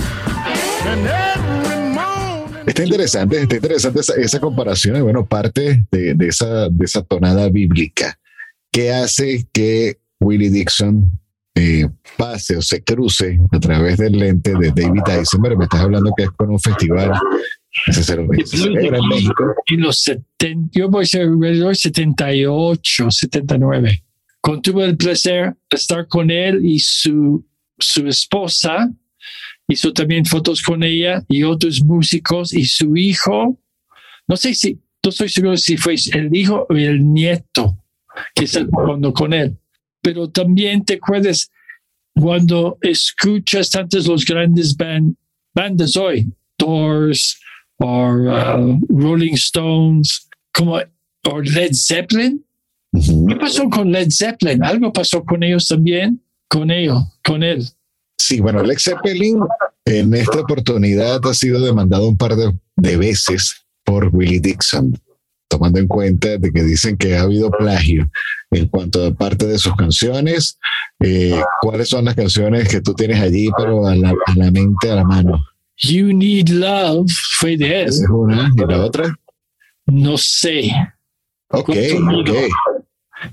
And 0.85 1.07
every 1.07 1.93
morning. 1.93 2.67
Está 2.67 2.83
interesante, 2.83 3.41
está 3.41 3.55
interesante 3.55 3.99
esa, 3.99 4.15
esa 4.15 4.39
comparación 4.39 5.01
bueno, 5.03 5.25
parte 5.25 5.85
de, 5.91 6.15
de 6.15 6.27
esa, 6.27 6.69
de 6.69 6.85
esa 6.85 7.03
tonada 7.03 7.47
bíblica 7.49 8.17
que 8.71 8.91
hace 8.91 9.45
que 9.53 9.99
Willie 10.19 10.49
Dixon 10.49 11.11
eh, 11.55 11.87
pase 12.17 12.57
o 12.57 12.61
se 12.61 12.83
cruce 12.83 13.39
a 13.51 13.59
través 13.59 13.97
del 13.97 14.17
lente 14.17 14.53
de 14.57 14.71
David 14.75 15.03
Eisenberg. 15.07 15.57
Me 15.57 15.65
estás 15.65 15.81
hablando 15.81 16.11
que 16.17 16.23
es 16.23 16.31
con 16.31 16.49
un 16.49 16.59
festival 16.59 17.11
que 17.85 17.93
se 17.93 18.03
celebra 18.03 18.37
que 18.37 18.45
se 18.45 18.57
celebra 18.57 18.97
en 18.97 19.07
México. 19.07 19.55
En 19.67 19.81
los 19.81 20.01
70, 20.01 20.69
yo 20.71 20.89
voy 20.89 21.03
a 21.03 21.05
ser 21.05 21.21
alrededor 21.23 21.75
78, 21.75 23.11
79. 23.11 24.02
Cuando 24.43 24.61
tuve 24.61 24.83
el 24.83 24.97
placer 24.97 25.55
estar 25.69 26.05
con 26.09 26.29
él 26.29 26.65
y 26.65 26.77
su, 26.79 27.45
su 27.79 28.05
esposa, 28.05 28.91
hizo 29.69 29.93
también 29.93 30.25
fotos 30.25 30.61
con 30.61 30.83
ella 30.83 31.23
y 31.29 31.43
otros 31.43 31.81
músicos 31.81 32.53
y 32.53 32.65
su 32.65 32.97
hijo, 32.97 33.57
no 34.27 34.35
sé 34.35 34.53
si, 34.53 34.73
no 35.01 35.11
estoy 35.11 35.29
seguro 35.29 35.55
si 35.55 35.77
fue 35.77 35.95
el 36.11 36.35
hijo 36.35 36.67
o 36.69 36.73
el 36.73 37.13
nieto 37.13 37.77
que 38.35 38.43
está 38.43 38.67
tocando 38.67 39.13
con 39.13 39.31
él, 39.31 39.57
pero 40.01 40.29
también 40.29 40.83
te 40.83 40.95
acuerdas 40.95 41.49
cuando 42.13 42.77
escuchas 42.81 43.69
tantos 43.69 44.07
los 44.07 44.25
grandes 44.25 44.75
band, 44.75 45.15
bandas 45.55 45.95
hoy, 45.95 46.27
Doors 46.57 47.39
o 47.77 48.11
uh, 48.11 48.79
Rolling 48.89 49.35
Stones, 49.35 50.27
como 50.53 50.81
o 51.23 51.39
Led 51.39 51.71
Zeppelin. 51.73 52.43
Ujú. 52.93 53.25
¿Qué 53.27 53.35
pasó 53.35 53.69
con 53.69 53.91
Led 53.91 54.09
Zeppelin? 54.11 54.63
Algo 54.63 54.93
pasó 54.93 55.23
con 55.23 55.43
ellos 55.43 55.67
también, 55.67 56.21
con 56.47 56.71
ellos, 56.71 57.03
con 57.23 57.43
él. 57.43 57.67
Sí, 58.17 58.39
bueno, 58.39 58.59
Alex 58.61 58.83
Zeppelin 58.83 59.39
en 59.85 60.13
esta 60.13 60.39
oportunidad 60.39 61.19
ha 61.25 61.33
sido 61.33 61.59
demandado 61.59 62.07
un 62.07 62.15
par 62.15 62.35
de, 62.35 62.53
de 62.77 62.97
veces 62.97 63.65
por 63.83 64.09
Willie 64.15 64.39
Dixon, 64.39 64.97
tomando 65.49 65.79
en 65.79 65.87
cuenta 65.87 66.37
de 66.37 66.51
que 66.51 66.63
dicen 66.63 66.95
que 66.95 67.17
ha 67.17 67.23
habido 67.23 67.51
plagio 67.51 68.09
en 68.51 68.67
cuanto 68.67 69.05
a 69.05 69.13
parte 69.13 69.45
de 69.45 69.57
sus 69.57 69.75
canciones. 69.75 70.57
Eh, 70.99 71.37
¿Cuáles 71.61 71.89
son 71.89 72.05
las 72.05 72.15
canciones 72.15 72.69
que 72.69 72.79
tú 72.79 72.93
tienes 72.93 73.19
allí, 73.19 73.49
pero 73.57 73.87
a 73.87 73.95
la, 73.95 74.13
a 74.25 74.35
la 74.35 74.51
mente, 74.51 74.89
a 74.89 74.95
la 74.95 75.03
mano? 75.03 75.43
You 75.77 76.13
Need 76.13 76.49
Love 76.49 77.11
fue 77.39 77.57
de 77.57 77.81
él. 77.81 77.87
Esa 77.89 78.03
es 78.03 78.09
una 78.09 78.51
y 78.55 78.65
la 78.65 78.85
otra. 78.85 79.13
No 79.85 80.17
sé. 80.17 80.71
Ok, 81.49 81.69
ok. 81.69 82.29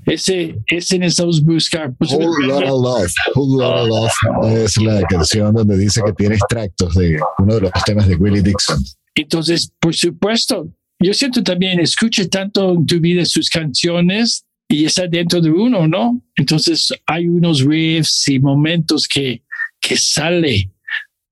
Ese, 0.05 0.55
ese 0.67 0.99
necesitamos 0.99 1.43
buscar. 1.43 1.93
Pues, 1.97 2.11
Whole 2.11 2.47
Lotta 2.47 2.69
Love. 2.69 3.13
Whole 3.35 3.63
Lotta 3.63 3.83
Love 3.83 4.63
es 4.63 4.77
la 4.77 5.01
canción 5.03 5.53
donde 5.53 5.77
dice 5.77 6.01
que 6.05 6.13
tiene 6.13 6.35
extractos 6.35 6.95
de 6.95 7.19
uno 7.39 7.55
de 7.55 7.61
los 7.61 7.71
temas 7.85 8.07
de 8.07 8.15
Willie 8.15 8.41
Dixon. 8.41 8.83
Entonces, 9.15 9.71
por 9.79 9.93
supuesto, 9.93 10.69
yo 10.99 11.13
siento 11.13 11.43
también, 11.43 11.79
escuche 11.79 12.27
tanto 12.27 12.73
en 12.73 12.85
tu 12.85 12.99
vida 12.99 13.25
sus 13.25 13.49
canciones 13.49 14.45
y 14.67 14.85
está 14.85 15.07
dentro 15.07 15.41
de 15.41 15.51
uno, 15.51 15.87
¿no? 15.87 16.21
Entonces 16.35 16.93
hay 17.05 17.27
unos 17.27 17.61
riffs 17.65 18.27
y 18.29 18.39
momentos 18.39 19.07
que, 19.07 19.43
que 19.79 19.97
sale, 19.97 20.71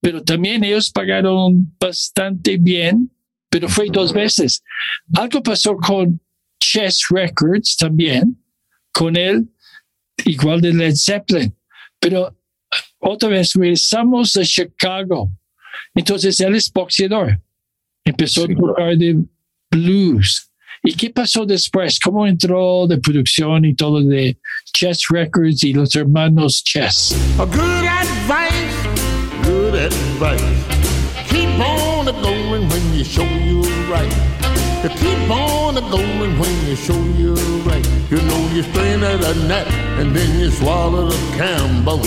pero 0.02 0.24
también 0.24 0.64
ellos 0.64 0.90
pagaron 0.90 1.74
bastante 1.80 2.58
bien, 2.58 3.12
pero 3.50 3.70
fue 3.70 3.88
dos 3.92 4.12
veces. 4.12 4.64
Algo 5.14 5.42
pasó 5.42 5.76
con 5.78 6.20
Chess 6.60 7.06
Records 7.10 7.78
también, 7.78 8.38
con 9.00 9.16
él, 9.16 9.48
igual 10.26 10.60
de 10.60 10.74
Led 10.74 10.94
Zeppelin, 10.94 11.56
pero 12.02 12.36
otra 13.00 13.30
vez 13.30 13.54
regresamos 13.54 14.36
a 14.36 14.44
Chicago. 14.44 15.32
Entonces 15.96 16.38
él 16.42 16.56
es 16.56 16.70
boxeador. 16.70 17.40
Empezó 18.04 18.46
Sí. 18.46 18.52
a 18.52 18.56
tocar 18.58 18.98
de 18.98 19.16
blues. 19.72 20.50
¿Y 20.84 20.94
qué 20.96 21.10
pasó 21.10 21.46
después? 21.46 21.98
¿Cómo 21.98 22.28
entró 22.28 22.88
de 22.88 22.98
producción 22.98 23.64
y 23.64 23.74
todo 23.74 24.02
de 24.02 24.38
Chess 24.74 25.08
Records 25.10 25.64
y 25.64 25.72
los 25.74 25.96
hermanos 25.96 26.62
Chess? 26.66 27.16
A 27.38 27.46
good 27.46 27.86
advice, 27.86 28.76
good 29.44 29.76
advice. 29.76 30.44
Keep 31.30 31.50
on 31.60 32.08
a 32.10 32.12
going 32.22 32.68
when 32.68 32.98
you 32.98 33.06
show 33.06 33.24
you're 33.46 33.64
right. 33.90 34.14
You 34.84 34.90
keep 34.90 35.30
on 35.32 35.78
a 35.78 35.82
going 35.90 36.38
when 36.38 36.68
you 36.68 36.76
show 36.76 37.00
you're 37.18 37.34
right. 37.36 37.59
You 38.10 38.18
know 38.24 38.50
you 38.56 38.64
strain 38.64 39.04
at 39.04 39.24
a 39.24 39.36
gnat 39.48 39.68
and 40.00 40.16
then 40.16 40.40
you 40.40 40.50
swallow 40.50 41.10
the 41.10 41.16
cambo. 41.38 42.02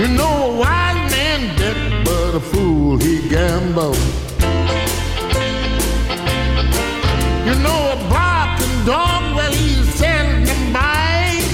You 0.00 0.08
know 0.16 0.52
a 0.52 0.56
wise 0.56 1.10
man 1.10 1.56
dead, 1.58 2.04
but 2.06 2.34
a 2.36 2.40
fool 2.40 2.96
he 2.96 3.28
gamble. 3.28 3.94
You 7.44 7.54
know 7.60 7.80
a 7.92 7.96
barking 8.08 8.86
dog, 8.86 9.36
well 9.36 9.52
he's 9.52 9.92
seldom 10.00 10.72
bite. 10.72 11.44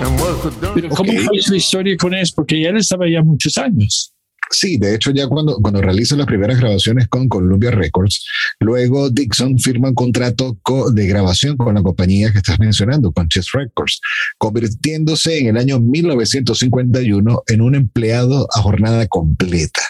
And 0.00 0.18
what's 0.20 0.56
the? 0.56 0.72
Pero 0.72 0.88
¿cómo 0.88 1.12
fue 1.20 1.42
su 1.42 1.54
historia 1.54 1.98
con 1.98 2.14
eso? 2.14 2.32
Porque 2.34 2.66
él 2.66 2.78
estaba 2.78 3.06
ya 3.06 3.22
muchos 3.22 3.58
años. 3.58 4.10
Sí, 4.54 4.76
de 4.76 4.94
hecho 4.94 5.10
ya 5.12 5.26
cuando, 5.28 5.56
cuando 5.56 5.80
realiza 5.80 6.14
las 6.14 6.26
primeras 6.26 6.58
grabaciones 6.60 7.08
con 7.08 7.26
Columbia 7.26 7.70
Records, 7.70 8.24
luego 8.60 9.08
Dixon 9.08 9.58
firma 9.58 9.88
un 9.88 9.94
contrato 9.94 10.58
co- 10.62 10.90
de 10.90 11.06
grabación 11.06 11.56
con 11.56 11.74
la 11.74 11.82
compañía 11.82 12.30
que 12.32 12.38
estás 12.38 12.58
mencionando, 12.60 13.12
con 13.12 13.28
Chess 13.28 13.48
Records, 13.54 14.00
convirtiéndose 14.38 15.38
en 15.38 15.46
el 15.48 15.56
año 15.56 15.80
1951 15.80 17.42
en 17.46 17.60
un 17.62 17.74
empleado 17.74 18.46
a 18.54 18.60
jornada 18.60 19.06
completa. 19.06 19.80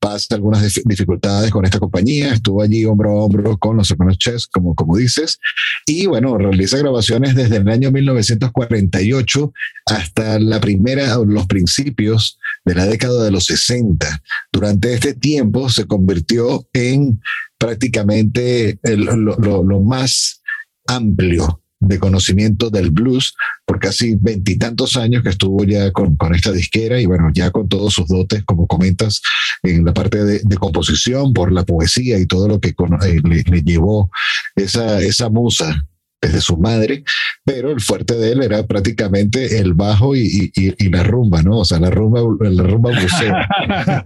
Pasa 0.00 0.34
algunas 0.34 0.62
dif- 0.64 0.82
dificultades 0.86 1.50
con 1.50 1.64
esta 1.66 1.78
compañía, 1.78 2.32
estuvo 2.32 2.62
allí 2.62 2.86
hombro 2.86 3.10
a 3.10 3.24
hombro 3.24 3.58
con 3.58 3.76
los 3.76 3.90
hermanos 3.90 4.16
Chess, 4.16 4.46
como, 4.46 4.74
como 4.74 4.96
dices, 4.96 5.38
y 5.86 6.06
bueno, 6.06 6.38
realiza 6.38 6.78
grabaciones 6.78 7.34
desde 7.34 7.56
el 7.58 7.68
año 7.68 7.90
1948 7.90 9.52
hasta 9.86 10.38
la 10.38 10.58
primera, 10.60 11.16
los 11.26 11.46
principios 11.46 12.38
de 12.64 12.74
la 12.74 12.86
década 12.86 13.22
de 13.24 13.30
los 13.30 13.44
60. 13.44 14.22
Durante 14.52 14.94
este 14.94 15.12
tiempo 15.14 15.68
se 15.68 15.84
convirtió 15.86 16.66
en 16.72 17.20
prácticamente 17.58 18.78
el- 18.82 19.04
lo 19.04 19.80
más 19.82 20.40
amplio 20.86 21.59
de 21.80 21.98
conocimiento 21.98 22.68
del 22.70 22.90
blues 22.90 23.34
por 23.64 23.78
casi 23.80 24.14
veintitantos 24.20 24.96
años 24.96 25.22
que 25.22 25.30
estuvo 25.30 25.64
ya 25.64 25.90
con, 25.92 26.14
con 26.16 26.34
esta 26.34 26.52
disquera 26.52 27.00
y 27.00 27.06
bueno, 27.06 27.30
ya 27.32 27.50
con 27.50 27.68
todos 27.68 27.94
sus 27.94 28.06
dotes, 28.06 28.44
como 28.44 28.66
comentas, 28.66 29.22
en 29.62 29.84
la 29.84 29.94
parte 29.94 30.22
de, 30.24 30.40
composición, 30.56 31.32
por 31.32 31.50
la 31.52 31.64
poesía 31.64 32.18
y 32.18 32.26
todo 32.26 32.48
lo 32.48 32.60
que 32.60 32.74
cono- 32.74 33.02
eh, 33.04 33.20
le, 33.24 33.42
le 33.44 33.62
llevó 33.62 34.10
esa, 34.56 35.00
esa 35.00 35.30
musa 35.30 35.86
desde 36.22 36.42
su 36.42 36.58
madre, 36.58 37.02
pero 37.46 37.70
el 37.70 37.80
fuerte 37.80 38.14
de 38.14 38.32
él 38.32 38.42
era 38.42 38.66
prácticamente 38.66 39.58
el 39.58 39.72
bajo 39.72 40.14
y, 40.14 40.52
y- 40.54 40.88
la 40.90 41.02
rumba, 41.02 41.42
¿no? 41.42 41.60
O 41.60 41.64
sea, 41.64 41.80
la 41.80 41.88
rumba, 41.88 42.20
la 42.40 42.62
rumba 42.62 42.90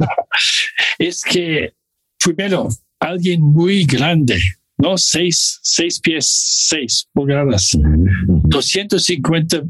es 0.99 1.23
que, 1.23 1.75
primero, 2.23 2.69
alguien 3.00 3.40
muy 3.43 3.85
grande, 3.85 4.38
¿no? 4.85 4.99
Seis, 4.99 5.59
seis 5.62 5.99
pies, 5.99 6.26
seis 6.69 7.09
pulgadas, 7.14 7.71
250 7.75 9.62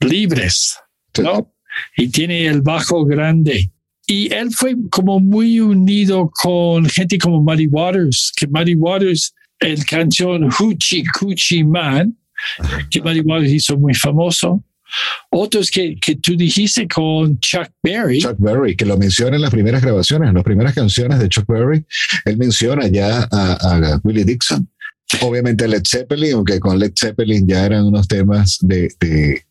libres, 0.00 0.78
¿no? 1.22 1.52
Y 1.98 2.08
tiene 2.08 2.46
el 2.46 2.62
bajo 2.62 3.04
grande. 3.04 3.70
Y 4.06 4.32
él 4.32 4.52
fue 4.52 4.74
como 4.90 5.20
muy 5.20 5.60
unido 5.60 6.30
con 6.42 6.86
gente 6.86 7.18
como 7.18 7.42
Muddy 7.42 7.66
Waters, 7.66 8.32
que 8.36 8.46
Muddy 8.46 8.74
Waters, 8.74 9.34
el 9.60 9.84
canción 9.84 10.50
Hoochie 10.50 11.04
Coochie 11.18 11.64
Man, 11.64 12.16
que 12.90 13.02
Muddy 13.02 13.20
Waters 13.20 13.52
hizo 13.52 13.78
muy 13.78 13.94
famoso. 13.94 14.64
Otros 15.30 15.70
que, 15.70 15.96
que 16.00 16.16
tú 16.16 16.36
dijiste 16.36 16.86
con 16.88 17.38
Chuck 17.40 17.68
Berry. 17.82 18.20
Chuck 18.20 18.36
Berry, 18.38 18.76
que 18.76 18.84
lo 18.84 18.96
menciona 18.96 19.36
en 19.36 19.42
las 19.42 19.50
primeras 19.50 19.82
grabaciones, 19.82 20.28
en 20.28 20.34
las 20.34 20.44
primeras 20.44 20.74
canciones 20.74 21.18
de 21.18 21.28
Chuck 21.28 21.46
Berry, 21.46 21.84
él 22.24 22.36
menciona 22.36 22.86
ya 22.88 23.28
a, 23.30 24.00
Willie 24.02 24.24
Dixon. 24.24 24.68
Obviamente 25.20 25.68
Led 25.68 25.82
Zeppelin, 25.86 26.34
aunque 26.34 26.58
con 26.58 26.78
Led 26.78 26.92
Zeppelin 26.98 27.46
ya 27.46 27.66
eran 27.66 27.84
unos 27.84 28.08
temas 28.08 28.58
de, 28.60 28.88
de, 29.00 29.42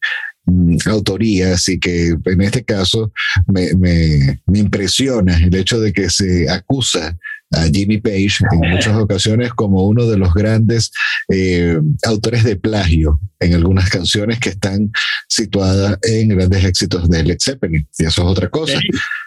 mm, 0.45 0.77
autoría, 0.87 1.53
así 1.53 1.79
que 1.79 2.15
en 2.25 2.41
este 2.41 2.63
caso 2.63 3.13
me, 3.47 3.73
me 3.75 4.59
impresiona 4.59 5.37
el 5.37 5.55
hecho 5.55 5.79
de 5.79 5.93
que 5.93 6.09
se 6.09 6.49
acusa 6.49 7.17
a 7.53 7.65
Jimmy 7.71 7.99
Page 7.99 8.37
en 8.51 8.71
muchas 8.71 8.95
ocasiones 8.95 9.53
como 9.53 9.87
uno 9.87 10.05
de 10.05 10.17
los 10.17 10.33
grandes 10.33 10.91
eh, 11.29 11.79
autores 12.03 12.43
de 12.43 12.55
plagio 12.55 13.19
en 13.39 13.53
algunas 13.53 13.89
canciones 13.89 14.39
que 14.39 14.49
están 14.49 14.91
situadas 15.27 15.97
en 16.03 16.29
grandes 16.29 16.63
éxitos 16.63 17.09
de 17.09 17.23
Led 17.23 17.37
Zeppelin. 17.39 17.87
Y 17.97 18.05
eso 18.05 18.21
es 18.23 18.27
otra 18.27 18.49
cosa. 18.49 18.79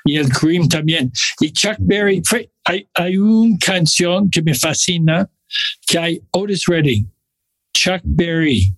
y 0.04 0.16
el 0.16 0.28
Cream 0.28 0.68
también. 0.68 1.12
Y 1.40 1.52
Chuck 1.52 1.76
Berry, 1.78 2.22
fue, 2.24 2.50
hay, 2.64 2.86
hay 2.94 3.16
una 3.16 3.56
canción 3.58 4.30
que 4.30 4.42
me 4.42 4.54
fascina, 4.54 5.28
que 5.86 5.98
hay 5.98 6.22
Otis 6.32 6.64
Redding, 6.66 7.10
Chuck 7.74 8.00
Berry, 8.04 8.74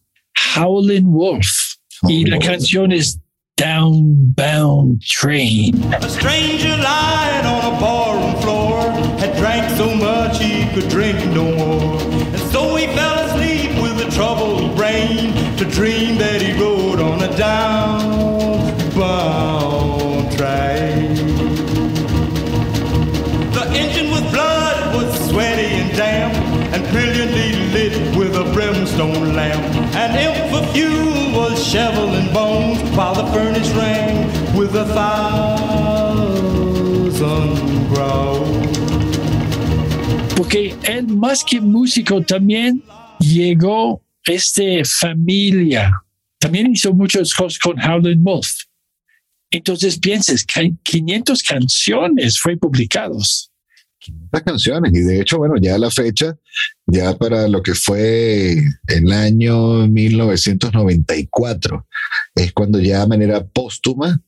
Howlin' 0.56 1.10
Wolf, 1.10 1.76
y 2.08 2.24
la 2.24 2.38
canción 2.38 2.92
es 2.92 3.18
Downbound 3.56 5.02
Train. 5.02 5.74
A 5.92 6.08
stranger 6.08 6.76
lying 6.76 7.44
on 7.44 7.64
a 7.64 7.78
had 7.80 8.07
so 9.76 9.94
much 9.94 10.38
he 10.38 10.66
could 10.74 10.88
drink 10.88 11.18
no 11.34 11.44
more. 11.54 12.00
And 12.00 12.40
so 12.52 12.76
he 12.76 12.86
fell 12.86 13.18
asleep 13.26 13.70
with 13.82 14.06
a 14.06 14.10
troubled 14.10 14.76
brain 14.76 15.34
to 15.56 15.64
dream 15.64 16.18
that 16.18 16.40
he 16.40 16.52
rode 16.60 17.00
on 17.00 17.22
a 17.22 17.28
downbound 17.36 18.88
train. 20.36 21.14
The 23.52 23.64
engine 23.74 24.10
with 24.10 24.30
blood 24.32 24.94
was 24.94 25.08
sweaty 25.28 25.74
and 25.82 25.96
damp 25.96 26.34
and 26.72 26.82
brilliantly 26.92 27.52
lit 27.72 28.16
with 28.16 28.36
a 28.36 28.44
brimstone 28.52 29.34
lamp. 29.34 29.62
And 29.94 30.16
if 30.16 30.50
the 30.52 30.62
fuel 30.72 31.32
was 31.36 31.64
shoveling 31.66 32.32
bones 32.32 32.80
while 32.96 33.14
the 33.14 33.26
furnace 33.32 33.70
rang 33.70 34.26
with 34.56 34.74
a 34.74 34.84
thousand 34.84 35.88
growls. 37.88 38.37
Porque 40.38 40.72
él 40.84 41.08
más 41.08 41.42
que 41.42 41.60
músico 41.60 42.22
también 42.22 42.80
llegó 43.18 44.00
este 44.24 44.84
familia. 44.84 45.90
También 46.38 46.70
hizo 46.70 46.94
muchas 46.94 47.34
cosas 47.34 47.58
con 47.58 47.76
Howlin' 47.76 48.22
Wolf. 48.22 48.48
Entonces 49.50 49.98
pienses, 49.98 50.44
que 50.44 50.74
500 50.84 51.42
canciones 51.42 52.38
fue 52.38 52.56
publicados. 52.56 53.50
Las 54.30 54.42
canciones, 54.44 54.92
y 54.94 55.00
de 55.00 55.20
hecho, 55.20 55.38
bueno, 55.38 55.56
ya 55.60 55.76
la 55.76 55.90
fecha, 55.90 56.38
ya 56.86 57.18
para 57.18 57.48
lo 57.48 57.60
que 57.60 57.74
fue 57.74 58.62
el 58.86 59.12
año 59.12 59.88
1994, 59.88 61.84
es 62.36 62.52
cuando 62.52 62.78
ya 62.78 63.00
de 63.00 63.08
manera 63.08 63.44
póstuma 63.44 64.22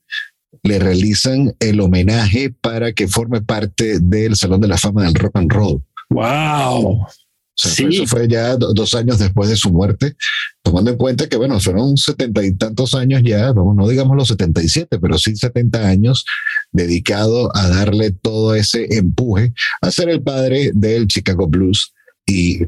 le 0.65 0.81
realizan 0.81 1.55
el 1.61 1.81
homenaje 1.81 2.51
para 2.51 2.93
que 2.93 3.07
forme 3.07 3.43
parte 3.43 4.01
del 4.01 4.35
Salón 4.35 4.61
de 4.61 4.67
la 4.69 4.77
Fama 4.77 5.05
del 5.05 5.15
Rock 5.15 5.37
and 5.37 5.53
Roll. 5.53 5.85
¡Wow! 6.11 7.03
O 7.03 7.07
sea, 7.09 7.73
Sí. 7.73 7.85
Eso 7.91 8.07
fue 8.07 8.27
ya 8.27 8.57
do- 8.57 8.73
dos 8.73 8.95
años 8.95 9.19
después 9.19 9.51
de 9.51 9.57
su 9.57 9.71
muerte, 9.71 10.17
tomando 10.63 10.91
en 10.93 10.97
cuenta 10.97 11.29
que, 11.29 11.37
bueno, 11.37 11.61
fueron 11.61 11.95
setenta 11.99 12.43
y 12.43 12.55
tantos 12.55 12.95
años 12.95 13.21
ya, 13.23 13.53
vamos, 13.53 13.77
no 13.77 13.87
digamos 13.87 14.17
los 14.17 14.29
77, 14.29 14.99
pero 14.99 15.19
sí 15.19 15.37
70 15.37 15.87
años 15.87 16.25
dedicado 16.73 17.55
a 17.55 17.69
darle 17.69 18.13
todo 18.13 18.55
ese 18.55 18.87
empuje 18.97 19.53
a 19.83 19.91
ser 19.91 20.09
el 20.09 20.23
padre 20.23 20.71
del 20.73 21.07
Chicago 21.07 21.49
Blues. 21.49 21.93
Y 22.25 22.63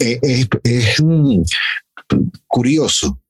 eh, 0.00 0.18
es, 0.22 0.48
es, 0.64 1.00
mm, 1.00 1.42
curioso, 2.48 3.20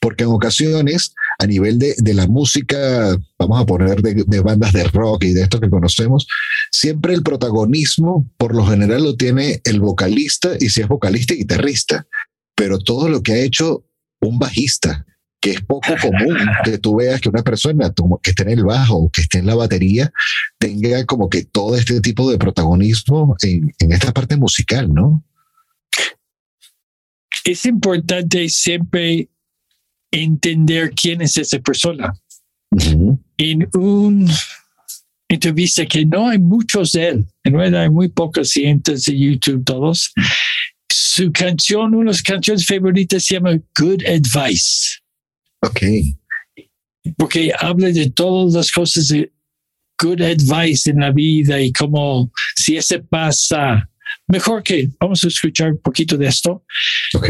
porque 0.00 0.24
en 0.24 0.30
ocasiones, 0.30 1.14
a 1.38 1.46
nivel 1.46 1.78
de, 1.78 1.94
de 1.98 2.14
la 2.14 2.26
música, 2.26 3.16
vamos 3.38 3.60
a 3.60 3.66
poner 3.66 4.02
de, 4.02 4.24
de 4.26 4.40
bandas 4.40 4.72
de 4.72 4.84
rock 4.84 5.24
y 5.24 5.32
de 5.32 5.42
esto 5.42 5.60
que 5.60 5.70
conocemos, 5.70 6.26
siempre 6.72 7.14
el 7.14 7.22
protagonismo, 7.22 8.30
por 8.36 8.54
lo 8.54 8.66
general, 8.66 9.04
lo 9.04 9.16
tiene 9.16 9.60
el 9.64 9.80
vocalista, 9.80 10.50
y 10.58 10.68
si 10.68 10.80
es 10.80 10.88
vocalista 10.88 11.34
y 11.34 11.38
guitarrista, 11.38 12.06
pero 12.54 12.78
todo 12.78 13.08
lo 13.08 13.22
que 13.22 13.32
ha 13.32 13.38
hecho 13.38 13.84
un 14.20 14.38
bajista, 14.38 15.04
que 15.40 15.50
es 15.50 15.60
poco 15.60 15.94
común 16.00 16.36
que 16.64 16.78
tú 16.78 16.96
veas 16.96 17.20
que 17.20 17.28
una 17.28 17.42
persona 17.42 17.92
que 18.22 18.30
esté 18.30 18.44
en 18.44 18.50
el 18.50 18.64
bajo 18.64 18.96
o 18.96 19.10
que 19.10 19.20
esté 19.20 19.38
en 19.38 19.46
la 19.46 19.54
batería 19.54 20.10
tenga 20.58 21.04
como 21.04 21.28
que 21.28 21.44
todo 21.44 21.76
este 21.76 22.00
tipo 22.00 22.30
de 22.30 22.38
protagonismo 22.38 23.36
en, 23.42 23.70
en 23.78 23.92
esta 23.92 24.12
parte 24.12 24.36
musical, 24.36 24.92
¿no? 24.92 25.22
Es 27.44 27.66
importante 27.66 28.48
siempre 28.48 29.28
entender 30.14 30.92
quién 30.94 31.22
es 31.22 31.36
esa 31.36 31.58
persona. 31.58 32.12
Ujú. 32.70 33.20
En 33.36 33.68
una 33.74 34.32
entrevista 35.28 35.84
que 35.86 36.04
no 36.06 36.28
hay 36.28 36.38
muchos 36.38 36.92
de 36.92 37.08
él, 37.08 37.26
en 37.42 37.54
realidad 37.54 37.82
hay 37.82 37.90
muy 37.90 38.08
pocos 38.08 38.50
cientos 38.50 39.04
de 39.04 39.18
YouTube 39.18 39.64
todos, 39.64 40.12
su 40.90 41.32
canción, 41.32 41.94
una 41.94 42.10
de 42.10 42.14
sus 42.14 42.22
canciones 42.22 42.66
favoritas 42.66 43.24
se 43.24 43.34
llama 43.34 43.58
Good 43.78 44.02
Advice. 44.06 44.98
Ok. 45.60 45.80
porque 47.16 47.52
habla 47.58 47.88
de 47.88 48.10
todas 48.10 48.54
las 48.54 48.72
cosas 48.72 49.08
de 49.08 49.32
good 50.00 50.20
advice 50.20 50.90
en 50.90 51.00
la 51.00 51.10
vida 51.10 51.60
y 51.60 51.72
como 51.72 52.30
si 52.56 52.76
ese 52.76 52.98
pasa, 53.00 53.88
mejor 54.26 54.62
que 54.62 54.88
vamos 55.00 55.24
a 55.24 55.28
escuchar 55.28 55.72
un 55.72 55.80
poquito 55.80 56.16
de 56.16 56.26
esto. 56.26 56.64
Ok. 57.14 57.28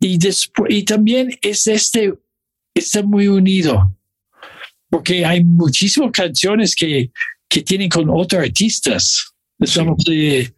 Y 0.00 0.18
después, 0.18 0.72
y 0.72 0.84
también 0.84 1.36
es 1.42 1.66
este, 1.66 2.14
está 2.74 3.02
muy 3.02 3.26
unido, 3.28 3.96
porque 4.88 5.24
hay 5.24 5.42
muchísimas 5.42 6.12
canciones 6.12 6.74
que, 6.76 7.10
que 7.48 7.62
tienen 7.62 7.88
con 7.88 8.08
otros 8.08 8.42
artistas. 8.42 9.34
Estamos 9.58 10.04
de 10.04 10.54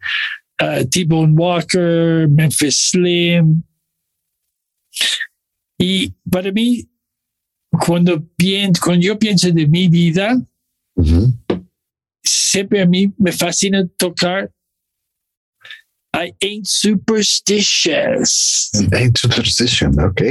uh, 0.61 0.85
T-Bone 0.87 1.33
Walker, 1.33 2.27
Memphis 2.29 2.91
Slim. 2.91 3.63
Y 5.79 6.13
para 6.29 6.51
mí, 6.51 6.87
cuando, 7.71 8.23
pienso, 8.35 8.79
cuando 8.83 9.05
yo 9.07 9.17
pienso 9.17 9.51
de 9.51 9.67
mi 9.67 9.87
vida, 9.87 10.37
Ujú. 10.95 11.33
siempre 12.23 12.81
a 12.81 12.85
mí 12.85 13.11
me 13.17 13.31
fascina 13.31 13.87
tocar. 13.97 14.51
I 16.13 16.33
ain't 16.41 16.67
superstitious. 16.67 18.69
Ain't 18.93 19.17
Superstition, 19.17 19.97
ok. 19.99 20.21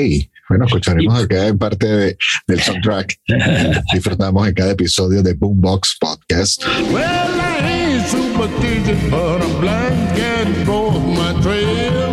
Bueno, 0.49 0.65
escucharemos 0.67 1.19
acá 1.19 1.47
en 1.47 1.59
parte 1.59 1.87
de- 1.87 2.17
del 2.47 2.61
soundtrack. 2.61 3.17
Disfrutamos 3.93 4.47
en 4.49 4.55
cada 4.55 4.73
episodio 4.73 5.23
de 5.23 5.33
Boombox 5.35 5.97
Podcast. 6.01 6.65
Well, 6.93 7.01
I 7.01 7.61
ain't 7.63 8.07
superstitious, 8.09 8.99
but 9.11 9.41
I'm 9.43 9.61
black 9.61 9.93
and 10.19 10.67
goes 10.67 10.99
my 11.17 11.33
trail. 11.41 12.13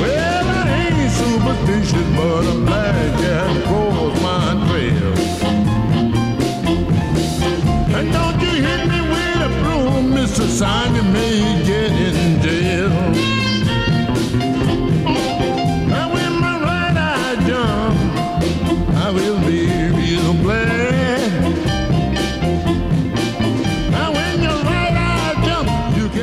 Well, 0.00 0.46
I 0.46 0.48
ain't 0.90 1.12
superstitious, 1.12 2.06
but 2.16 2.46
I'm 2.46 2.64
black 2.64 2.77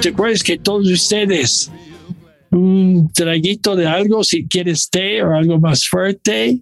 ¿Te 0.06 0.10
acuerdas 0.10 0.44
que 0.44 0.60
todos 0.60 0.88
ustedes 0.88 1.72
un 2.52 3.12
traguito 3.12 3.76
de 3.76 3.88
algo 3.88 4.24
si 4.24 4.48
quieres 4.48 4.88
té 4.88 5.24
o 5.24 5.34
algo 5.34 5.60
más 5.60 5.88
fuerte? 5.88 6.62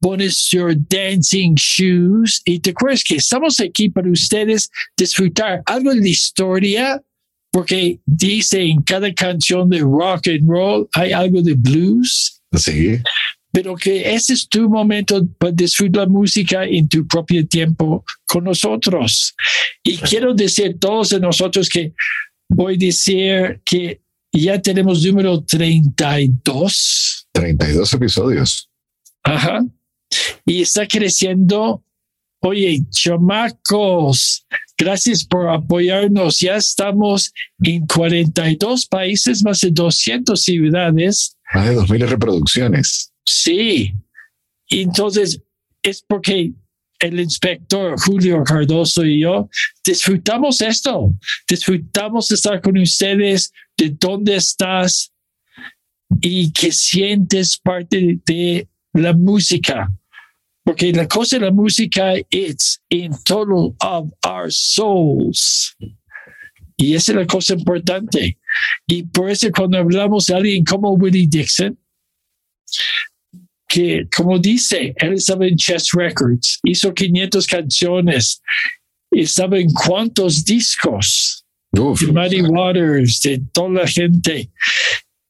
Pones 0.00 0.48
your 0.50 0.74
dancing 0.74 1.54
shoes 1.54 2.42
y 2.44 2.58
te 2.58 2.70
acuerdas 2.70 3.04
que 3.04 3.14
estamos 3.14 3.60
aquí 3.60 3.90
para 3.90 4.10
ustedes 4.10 4.68
disfrutar 4.96 5.62
algo 5.66 5.94
de 5.94 6.10
historia 6.10 7.00
porque 7.52 8.00
dice 8.06 8.60
en 8.60 8.82
cada 8.82 9.14
canción 9.14 9.70
de 9.70 9.78
rock 9.78 10.30
and 10.30 10.48
roll 10.50 10.88
hay 10.94 11.12
algo 11.12 11.40
de 11.42 11.54
blues 11.54 12.42
Sí, 12.56 12.98
pero 13.52 13.74
que 13.74 14.12
ese 14.14 14.34
es 14.34 14.48
tu 14.48 14.68
momento 14.68 15.26
para 15.38 15.52
disfrutar 15.52 16.02
la 16.02 16.08
música 16.08 16.64
en 16.64 16.88
tu 16.88 17.06
propio 17.06 17.46
tiempo 17.46 18.04
con 18.26 18.44
nosotros. 18.44 19.34
Y 19.82 19.96
quiero 19.98 20.34
decir 20.34 20.74
a 20.74 20.78
todos 20.78 21.10
de 21.10 21.20
nosotros 21.20 21.68
que 21.68 21.92
voy 22.48 22.74
a 22.74 22.78
decir 22.78 23.60
que 23.64 24.00
ya 24.32 24.60
tenemos 24.60 25.04
número 25.04 25.42
32. 25.42 27.26
32 27.32 27.94
episodios. 27.94 28.70
Ajá. 29.22 29.64
Y 30.46 30.62
está 30.62 30.86
creciendo. 30.86 31.84
Oye, 32.42 32.82
chamacos, 32.90 34.46
gracias 34.78 35.24
por 35.24 35.48
apoyarnos. 35.48 36.40
Ya 36.40 36.56
estamos 36.56 37.32
en 37.62 37.86
42 37.86 38.86
países, 38.86 39.44
más 39.44 39.60
de 39.60 39.70
200 39.70 40.40
ciudades. 40.40 41.36
Más 41.52 41.68
de 41.68 41.76
2.000 41.76 42.08
reproducciones. 42.08 43.09
Sí. 43.26 43.94
Entonces, 44.68 45.42
es 45.82 46.02
porque 46.02 46.52
el 47.00 47.18
inspector 47.18 47.98
Julio 47.98 48.44
Cardoso 48.44 49.04
y 49.04 49.22
yo 49.22 49.48
disfrutamos 49.84 50.60
esto, 50.60 51.14
disfrutamos 51.48 52.30
estar 52.30 52.60
con 52.60 52.78
ustedes, 52.78 53.52
de 53.76 53.90
dónde 53.98 54.36
estás 54.36 55.12
y 56.20 56.52
que 56.52 56.70
sientes 56.70 57.58
parte 57.58 58.20
de 58.26 58.68
la 58.92 59.12
música. 59.14 59.90
Porque 60.62 60.92
la 60.92 61.08
cosa 61.08 61.38
de 61.38 61.46
la 61.46 61.50
música 61.50 62.14
it's 62.30 62.80
in 62.90 63.12
total 63.24 63.74
of 63.80 64.12
our 64.26 64.52
souls. 64.52 65.74
Y 66.76 66.94
esa 66.94 67.12
es 67.12 67.16
la 67.16 67.26
cosa 67.26 67.54
importante. 67.54 68.38
Y 68.86 69.02
por 69.04 69.30
eso 69.30 69.48
cuando 69.54 69.78
hablamos 69.78 70.26
de 70.26 70.34
alguien 70.34 70.64
como 70.64 70.92
Willie 70.92 71.26
Dixon, 71.28 71.78
que 73.70 74.08
como 74.14 74.38
dice, 74.38 74.92
él 74.96 75.14
estaba 75.14 75.46
en 75.46 75.56
Chess 75.56 75.90
Records, 75.92 76.58
hizo 76.64 76.92
500 76.92 77.46
canciones, 77.46 78.42
estaba 79.12 79.58
en 79.58 79.70
cuántos 79.70 80.44
discos 80.44 81.44
Uf, 81.78 82.00
de 82.00 82.12
Muddy 82.12 82.42
Waters, 82.42 83.20
de 83.22 83.40
toda 83.52 83.82
la 83.82 83.86
gente, 83.86 84.50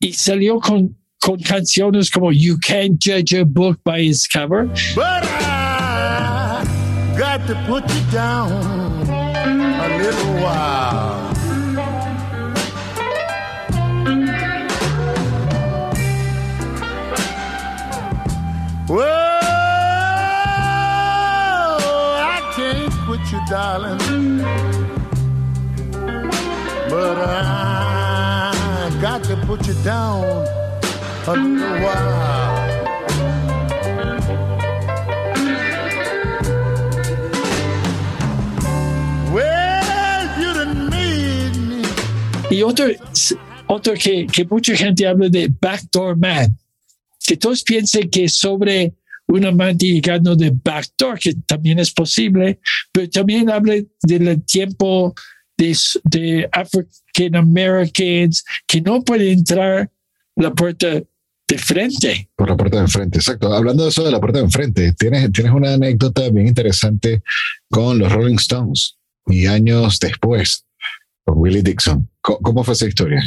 y 0.00 0.12
salió 0.14 0.58
con, 0.58 0.96
con 1.20 1.38
canciones 1.40 2.10
como 2.10 2.32
You 2.32 2.58
Can't 2.66 2.98
Judge 3.04 3.38
a 3.38 3.44
Book 3.44 3.78
by 3.84 4.08
Its 4.08 4.26
Cover, 4.26 4.66
But 4.94 5.24
I 5.24 6.64
got 7.18 7.46
to 7.46 7.54
put 7.68 7.84
you 7.90 8.10
down 8.10 9.06
a 9.06 9.98
little 9.98 10.34
while. 10.42 11.09
Well, 18.90 19.38
I 22.18 22.52
can't 22.56 22.92
quit 23.06 23.20
you, 23.30 23.40
darling. 23.48 24.38
But 26.90 27.18
I 27.18 28.90
got 29.00 29.22
to 29.24 29.36
put 29.46 29.68
you 29.68 29.74
down 29.84 30.24
a 31.28 31.32
little 31.36 31.80
while. 31.84 32.70
Y 42.50 42.62
otro, 42.64 42.86
otro 43.68 43.94
que, 43.94 44.26
que 44.26 44.44
mucha 44.44 44.74
gente 44.74 45.06
habla 45.06 45.28
de 45.28 45.48
Backdoor 45.48 46.16
Man, 46.16 46.58
que 47.30 47.36
todos 47.36 47.62
piensan 47.62 48.10
que 48.10 48.24
es 48.24 48.38
sobre 48.38 48.92
un 49.28 49.46
amante 49.46 49.86
llegando 49.86 50.34
de 50.34 50.50
backdoor, 50.50 51.16
que 51.16 51.32
también 51.46 51.78
es 51.78 51.92
posible, 51.92 52.58
pero 52.90 53.08
también 53.08 53.48
habla 53.48 53.76
del 54.02 54.42
tiempo 54.42 55.14
de, 55.56 55.76
de 56.02 56.48
African 56.50 57.36
Americans 57.36 58.44
que 58.66 58.80
no 58.80 59.04
pueden 59.04 59.38
entrar 59.38 59.88
la 60.34 60.52
puerta 60.52 60.88
de 60.88 61.58
frente. 61.58 62.28
por 62.34 62.50
la 62.50 62.56
puerta 62.56 62.78
de 62.78 62.82
enfrente, 62.82 63.18
exacto. 63.18 63.54
Hablando 63.54 63.84
de 63.84 63.90
eso 63.90 64.02
de 64.02 64.10
la 64.10 64.18
puerta 64.18 64.40
de 64.40 64.46
enfrente, 64.46 64.92
tienes, 64.94 65.30
tienes 65.30 65.52
una 65.52 65.74
anécdota 65.74 66.28
bien 66.30 66.48
interesante 66.48 67.22
con 67.70 68.00
los 68.00 68.10
Rolling 68.10 68.38
Stones 68.38 68.98
y 69.28 69.46
años 69.46 70.00
después, 70.00 70.66
con 71.24 71.38
Willie 71.38 71.62
Dixon. 71.62 72.10
¿Cómo, 72.20 72.64
fue 72.64 72.74
esa 72.74 72.88
historia? 72.88 73.22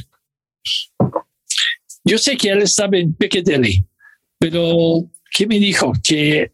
Yo 2.04 2.18
sé 2.18 2.36
que 2.36 2.50
él 2.50 2.63
estaba 2.63 2.98
en 2.98 3.13
Piccadilly, 3.13 3.88
pero 4.44 5.10
¿qué 5.32 5.48
me 5.48 5.58
dijo? 5.58 5.94
Que 6.04 6.52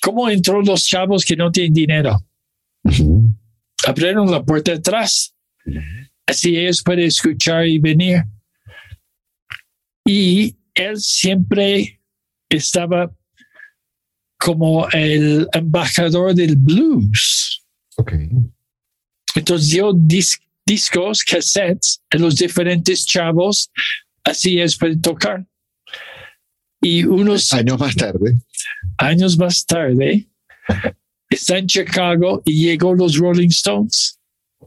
cómo 0.00 0.30
entró 0.30 0.62
los 0.62 0.86
chavos 0.86 1.24
que 1.24 1.34
no 1.34 1.50
tienen 1.50 1.72
dinero. 1.72 2.24
Abrieron 3.84 4.30
la 4.30 4.44
puerta 4.44 4.72
atrás. 4.74 5.34
Así 6.28 6.56
ellos 6.56 6.80
pueden 6.84 7.06
escuchar 7.06 7.66
y 7.66 7.80
venir. 7.80 8.22
Y 10.06 10.56
él 10.74 10.96
siempre 11.00 12.00
estaba 12.48 13.10
como 14.38 14.88
el 14.90 15.48
embajador 15.52 16.34
del 16.36 16.54
blues. 16.54 17.64
Ok. 17.96 18.12
Entonces 19.34 19.70
dio 19.70 19.92
dis- 19.92 20.38
discos, 20.64 21.24
cassettes 21.24 22.00
a 22.12 22.16
los 22.18 22.36
diferentes 22.36 23.04
chavos, 23.06 23.70
así 24.22 24.60
es 24.60 24.76
para 24.76 24.96
tocar. 25.00 25.44
Y 26.84 27.04
unos 27.04 27.52
Años 27.52 27.78
más 27.80 27.96
tarde, 27.96 28.36
años 28.98 29.38
más 29.38 29.64
tarde, 29.64 30.28
está 31.30 31.58
en 31.58 31.66
Chicago 31.66 32.42
y 32.44 32.66
llegó 32.66 32.94
los 32.94 33.16
Rolling 33.16 33.48
Stones 33.48 34.20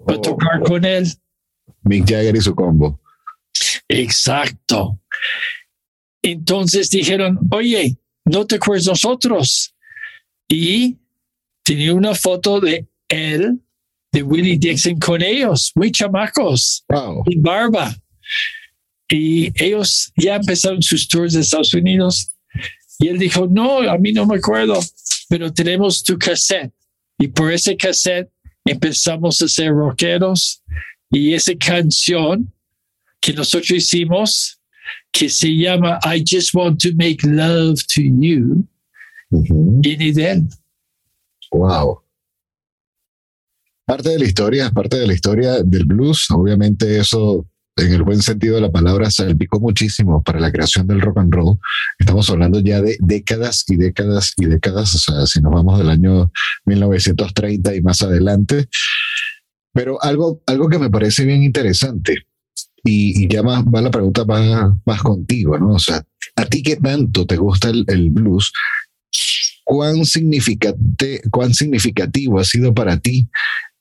para 0.05 0.17
Oh. 0.17 0.21
tocar 0.21 0.61
con 0.63 0.83
él. 0.83 1.07
Mick 1.83 2.09
Jagger 2.09 2.35
y 2.35 2.41
su 2.41 2.53
combo. 2.55 2.99
Exacto. 3.87 4.99
Entonces 6.23 6.89
dijeron, 6.89 7.39
oye, 7.51 7.97
no 8.25 8.45
te 8.45 8.55
acuerdas 8.55 8.87
nosotros. 8.87 9.73
Y 10.49 10.97
tenía 11.63 11.93
una 11.93 12.15
foto 12.15 12.59
de 12.59 12.87
él, 13.09 13.61
de 14.11 14.23
Willie 14.23 14.57
Dixon 14.57 14.97
con 14.99 15.21
ellos, 15.21 15.71
muy 15.75 15.91
chamacos, 15.91 16.83
Wow. 16.89 17.23
sin 17.29 17.41
barba. 17.43 17.95
Y 19.09 19.51
ellos 19.63 20.11
ya 20.17 20.35
empezaron 20.35 20.81
sus 20.81 21.07
tours 21.07 21.33
de 21.33 21.41
Estados 21.41 21.73
Unidos. 21.73 22.29
Y 22.99 23.07
él 23.07 23.19
dijo, 23.19 23.47
no, 23.47 23.79
a 23.89 23.97
mí 23.97 24.11
no 24.11 24.25
me 24.25 24.37
acuerdo, 24.37 24.79
pero 25.29 25.53
tenemos 25.53 26.03
tu 26.03 26.17
cassette. 26.17 26.73
Y 27.19 27.27
por 27.27 27.51
ese 27.51 27.77
cassette 27.77 28.29
empezamos 28.65 29.41
a 29.41 29.47
ser 29.47 29.71
rockeros. 29.71 30.61
Y 31.09 31.33
esa 31.33 31.53
canción 31.55 32.51
que 33.21 33.33
nosotros 33.33 33.71
hicimos, 33.71 34.59
que 35.11 35.29
se 35.29 35.55
llama 35.55 35.99
I 36.03 36.23
Just 36.29 36.53
Want 36.53 36.81
to 36.81 36.89
Make 36.95 37.19
Love 37.23 37.79
to 37.93 38.01
You, 38.01 38.67
Ujú. 39.29 39.81
viene 39.81 40.11
de 40.13 40.31
él. 40.31 40.43
Wow. 41.51 42.01
Parte 43.85 44.09
de 44.09 44.19
la 44.19 44.25
historia, 44.25 44.69
parte 44.69 44.97
de 44.97 45.07
la 45.07 45.13
historia 45.13 45.63
del 45.63 45.85
blues. 45.85 46.27
Obviamente 46.31 46.99
eso, 46.99 47.45
en 47.77 47.93
el 47.93 48.03
buen 48.03 48.21
sentido 48.21 48.55
de 48.55 48.61
la 48.61 48.71
palabra, 48.71 49.11
salpicó 49.11 49.59
muchísimo 49.59 50.23
para 50.23 50.39
la 50.39 50.51
creación 50.51 50.87
del 50.87 51.01
rock 51.01 51.19
and 51.19 51.33
roll. 51.33 51.57
Estamos 51.99 52.29
hablando 52.29 52.59
ya 52.59 52.81
de 52.81 52.97
décadas 52.99 53.65
y 53.67 53.75
décadas 53.75 54.33
y 54.37 54.45
décadas, 54.45 54.93
o 54.95 54.97
sea, 54.97 55.25
si 55.25 55.41
nos 55.41 55.53
vamos 55.53 55.77
del 55.77 55.89
año 55.89 56.31
1930 56.65 57.75
y 57.75 57.81
más 57.81 58.01
adelante. 58.01 58.67
Pero 59.73 60.01
algo, 60.03 60.41
algo 60.47 60.69
que 60.69 60.79
me 60.79 60.89
parece 60.89 61.23
bien 61.23 61.43
interesante, 61.43 62.25
y, 62.83 63.23
y 63.23 63.27
ya 63.27 63.43
más 63.43 63.63
va 63.65 63.81
la 63.81 63.91
pregunta 63.91 64.25
más, 64.25 64.71
más 64.85 65.01
contigo, 65.01 65.57
¿no? 65.57 65.73
O 65.73 65.79
sea, 65.79 66.03
¿a 66.35 66.45
ti 66.45 66.63
qué 66.63 66.77
tanto 66.77 67.25
te 67.25 67.37
gusta 67.37 67.69
el, 67.69 67.83
el 67.87 68.09
blues? 68.09 68.51
¿Cuán, 69.63 70.05
significate, 70.05 71.21
¿Cuán 71.29 71.53
significativo 71.53 72.39
ha 72.39 72.45
sido 72.45 72.73
para 72.73 72.97
ti 72.97 73.29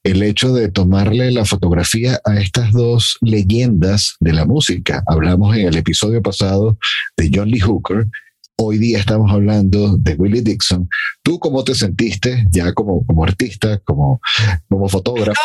el 0.07 0.23
hecho 0.23 0.53
de 0.53 0.69
tomarle 0.69 1.31
la 1.31 1.43
fotografía 1.43 2.21
a 2.23 2.39
estas 2.39 2.71
dos 2.71 3.17
leyendas 3.19 4.15
de 4.21 4.31
la 4.31 4.45
música? 4.45 5.03
Hablamos 5.05 5.57
en 5.57 5.67
el 5.67 5.75
episodio 5.75 6.21
pasado 6.21 6.77
de 7.17 7.29
John 7.33 7.49
Lee 7.49 7.59
Hooker 7.59 8.07
hoy 8.59 8.79
día 8.79 8.99
estamos 8.99 9.31
hablando 9.31 9.97
de 9.97 10.15
Willie 10.15 10.41
Dixon. 10.41 10.89
¿Tú 11.23 11.37
cómo 11.39 11.63
te 11.63 11.75
sentiste 11.75 12.45
ya 12.51 12.73
como, 12.73 13.05
como 13.05 13.23
artista, 13.23 13.77
como, 13.79 14.19
como 14.67 14.87
fotógrafo? 14.89 15.41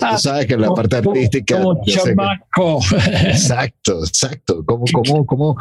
Tú 0.00 0.18
sabes 0.18 0.46
que 0.46 0.56
la 0.56 0.72
parte 0.72 0.96
artística... 0.96 1.60
Como 1.60 1.84
sé 1.84 1.92
que- 1.92 1.98
chamaco. 2.00 2.80
Exacto, 3.26 4.04
exacto. 4.04 4.64
¿Cómo, 4.64 4.84
cómo, 4.92 5.26
cómo, 5.26 5.56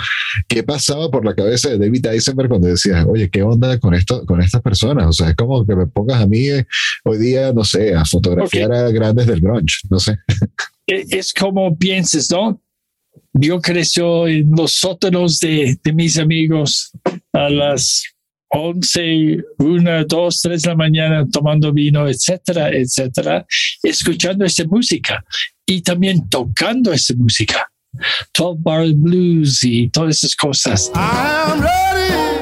¿Qué 0.47 0.63
pasaba 0.63 1.09
por 1.11 1.25
la 1.25 1.35
cabeza 1.35 1.69
de 1.69 1.79
David 1.79 2.05
Eisenberg 2.07 2.49
cuando 2.49 2.67
decías, 2.67 3.05
oye, 3.09 3.29
qué 3.29 3.43
onda 3.43 3.77
con 3.79 3.93
esto, 3.93 4.25
con 4.25 4.41
estas 4.41 4.61
personas? 4.61 5.07
O 5.07 5.11
sea, 5.13 5.29
es 5.29 5.35
como 5.35 5.65
que 5.65 5.75
me 5.75 5.87
pongas 5.87 6.21
a 6.21 6.27
mí 6.27 6.47
eh, 6.47 6.65
hoy 7.03 7.17
día, 7.17 7.51
no 7.51 7.63
sé, 7.63 7.93
a 7.93 8.05
fotografiar 8.05 8.71
a 8.71 8.89
grandes 8.89 9.27
del 9.27 9.41
grunge, 9.41 9.79
no 9.89 9.99
sé. 9.99 10.15
E- 10.87 11.05
es 11.09 11.33
como 11.33 11.75
piensas, 11.77 12.29
¿no? 12.31 12.61
Yo 13.37 13.59
creció 13.59 14.27
en 14.27 14.51
los 14.55 14.73
sótanos 14.73 15.39
de, 15.41 15.77
de 15.83 15.93
mis 15.93 16.17
amigos 16.17 16.91
a 17.33 17.49
las 17.49 18.03
11, 18.47 19.43
1, 19.57 20.05
2, 20.05 20.41
3 20.41 20.61
de 20.61 20.69
la 20.69 20.75
mañana 20.75 21.27
tomando 21.29 21.73
vino, 21.73 22.07
etcétera, 22.07 22.69
etcétera, 22.69 23.45
escuchando 23.83 24.45
esa 24.45 24.63
música 24.65 25.23
y 25.65 25.81
también 25.81 26.29
tocando 26.29 26.93
esa 26.93 27.13
música. 27.15 27.69
12 28.37 28.59
Bar 28.61 28.87
Blues 28.93 29.63
y 29.63 29.89
todas 29.89 30.17
esas 30.17 30.35
cosas. 30.35 30.91
I'm 30.95 31.61
ready 31.61 32.34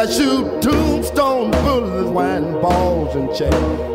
that 0.00 0.12
shoot 0.12 0.62
tombstone 0.62 1.50
bullets, 1.50 2.10
wine 2.10 2.52
balls 2.60 3.14
and. 3.16 3.30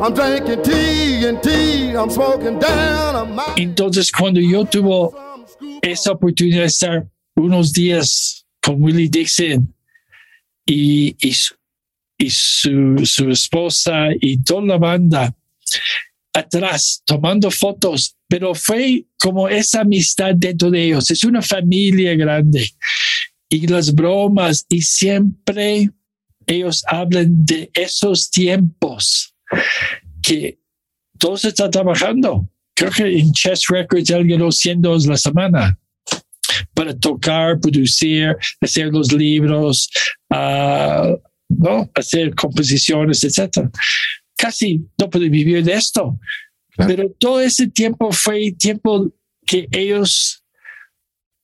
I'm 0.01 0.13
drinking 0.13 0.61
tea 0.63 1.25
and 1.27 1.41
tea. 1.41 1.95
I'm 1.95 2.09
smoking 2.09 2.59
down. 2.59 3.39
Entonces, 3.57 4.11
cuando 4.11 4.39
yo 4.39 4.65
tuve 4.65 5.09
esa 5.81 6.11
oportunidad 6.11 6.61
de 6.61 6.65
estar 6.65 7.07
unos 7.35 7.73
días 7.73 8.45
con 8.61 8.81
Willie 8.83 9.09
Dixon 9.09 9.73
y, 10.65 11.15
y, 11.19 11.33
y 12.17 12.29
su, 12.29 13.05
su 13.05 13.29
esposa 13.29 14.09
y 14.19 14.37
toda 14.43 14.61
la 14.61 14.77
banda 14.77 15.35
atrás 16.33 17.01
tomando 17.05 17.49
fotos, 17.49 18.15
pero 18.27 18.53
fue 18.53 19.05
como 19.17 19.47
esa 19.47 19.81
amistad 19.81 20.33
dentro 20.35 20.69
de 20.69 20.83
ellos. 20.83 21.09
Es 21.09 21.23
una 21.23 21.41
familia 21.41 22.15
grande 22.15 22.69
y 23.49 23.67
las 23.67 23.93
bromas 23.93 24.65
y 24.69 24.81
siempre 24.81 25.89
ellos 26.47 26.83
hablan 26.87 27.45
de 27.45 27.69
esos 27.73 28.29
tiempos 28.29 29.33
que 30.21 30.59
todos 31.17 31.45
están 31.45 31.71
trabajando. 31.71 32.49
Creo 32.75 32.91
que 32.91 33.19
en 33.19 33.31
Chess 33.31 33.67
Records 33.69 34.11
alguien 34.11 34.39
los 34.39 34.57
100 34.57 34.81
dólares 34.81 35.05
la 35.07 35.17
semana 35.17 35.79
para 36.73 36.97
tocar, 36.97 37.59
producir, 37.59 38.35
hacer 38.61 38.87
los 38.87 39.11
libros, 39.13 39.89
ah, 40.29 41.15
¿no? 41.49 41.89
hacer 41.95 42.35
composiciones, 42.35 43.23
etc. 43.23 43.69
Casi 44.37 44.85
no 44.97 45.09
puede 45.09 45.29
vivir 45.29 45.63
de 45.63 45.73
esto. 45.73 46.19
Claro. 46.71 46.89
Pero 46.89 47.11
todo 47.17 47.41
ese 47.41 47.67
tiempo 47.67 48.11
fue 48.11 48.51
tiempo 48.51 49.09
que 49.45 49.67
ellos 49.71 50.43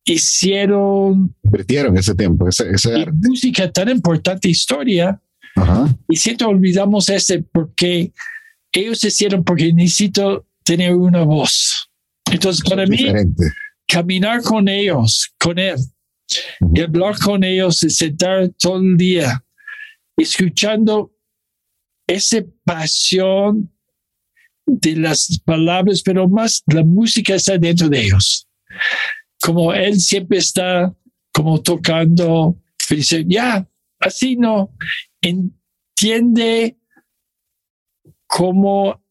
hicieron 0.06 1.36
Invirtieron 1.44 1.98
ese 1.98 2.16
tiempo, 2.16 2.48
ese, 2.48 2.70
ese 2.72 2.98
y 2.98 3.02
arte. 3.02 3.12
música 3.28 3.72
tan 3.72 3.90
importante, 3.90 4.50
historia, 4.50 5.22
Ajá. 5.56 5.96
y 6.10 6.16
siempre 6.16 6.48
olvidamos 6.48 7.10
ese 7.10 7.44
porque 7.44 8.12
ellos 8.74 9.04
hicieron 9.04 9.44
porque 9.44 9.72
necesito 9.74 10.48
tener 10.64 10.96
una 10.96 11.24
voz. 11.24 11.90
Entonces, 12.32 12.64
para 12.68 12.86
mí, 12.86 12.98
Diferente. 12.98 13.52
caminar 13.88 14.42
con 14.42 14.68
ellos, 14.70 15.34
con 15.38 15.60
él, 15.60 15.76
y 16.74 16.82
hablar 16.82 17.18
con 17.20 17.44
ellos, 17.44 17.84
y 17.84 17.90
sentar 17.90 18.50
todo 18.58 18.78
el 18.78 18.96
día, 18.96 19.44
escuchando 20.16 21.12
esa 22.08 22.38
pasión 22.64 23.70
de 24.66 24.96
las 24.96 25.42
palabras, 25.44 26.02
pero 26.04 26.30
más 26.30 26.64
la 26.68 26.84
música 26.84 27.36
está 27.36 27.58
dentro 27.58 27.90
de 27.90 28.02
ellos. 28.06 28.48
Como 29.42 29.74
él 29.74 30.00
siempre 30.00 30.38
está 30.38 30.94
como 31.34 31.62
tocando, 31.62 32.58
dice, 32.90 33.26
ya, 33.28 33.68
así 34.00 34.36
no, 34.36 34.74
entiende 35.22 36.78
cómo 38.28 39.02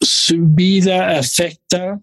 su 0.00 0.46
vida 0.46 1.18
afecta 1.18 2.00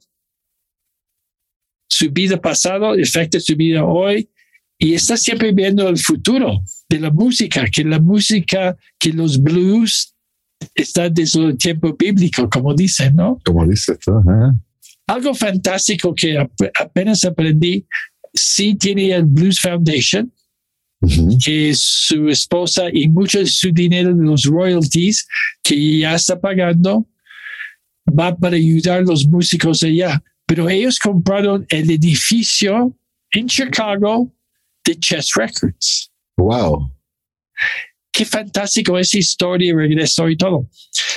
su 1.89 2.11
vida 2.11 2.39
pasado, 2.39 2.91
afecta 2.91 3.39
su 3.39 3.55
vida 3.55 3.83
hoy 3.83 4.29
y 4.77 4.93
está 4.93 5.17
siempre 5.17 5.51
viendo 5.51 5.87
el 5.89 5.97
futuro 5.97 6.61
de 6.89 6.99
la 6.99 7.09
música, 7.09 7.65
que 7.65 7.83
la 7.83 7.99
música, 7.99 8.77
que 8.99 9.11
los 9.11 9.41
blues 9.41 10.13
está 10.75 11.09
desde 11.09 11.43
el 11.43 11.57
tiempo 11.57 11.95
bíblico, 11.97 12.49
como 12.49 12.73
dicen, 12.75 13.15
¿no? 13.15 13.39
Como 13.43 13.65
dices 13.65 13.97
tú. 13.99 14.11
ajá. 14.11 14.55
Algo 15.07 15.33
fantástico 15.33 16.13
que 16.13 16.37
ap- 16.37 16.51
apenas 16.79 17.23
aprendí, 17.23 17.85
sí 18.33 18.75
tiene 18.75 19.11
el 19.11 19.23
Blues 19.25 19.59
Foundation, 19.59 20.31
Ujú. 20.99 21.37
que 21.43 21.73
su 21.75 22.27
esposa 22.27 22.85
y 22.91 23.07
mucho 23.07 23.39
de 23.39 23.45
su 23.45 23.71
dinero 23.71 24.13
de 24.15 24.23
los 24.25 24.43
royalties 24.45 25.27
que 25.63 25.99
ya 25.99 26.15
está 26.15 26.39
pagando 26.39 27.07
va 28.07 28.35
para 28.35 28.55
ayudar 28.57 28.99
a 28.99 29.01
los 29.01 29.25
músicos 29.27 29.83
allá. 29.83 30.21
Pero 30.45 30.69
ellos 30.69 30.97
compraron 30.97 31.65
el 31.69 31.91
edificio 31.91 32.97
en 33.31 33.47
Chicago 33.47 34.33
de 34.85 34.95
Chess 34.95 35.31
Records. 35.35 36.09
Wow. 36.37 36.91
Qué 38.11 38.25
fantástico 38.25 38.97
esa 38.97 39.17
historia, 39.19 39.75
regresó 39.75 40.27
y 40.29 40.35
todo. 40.37 40.67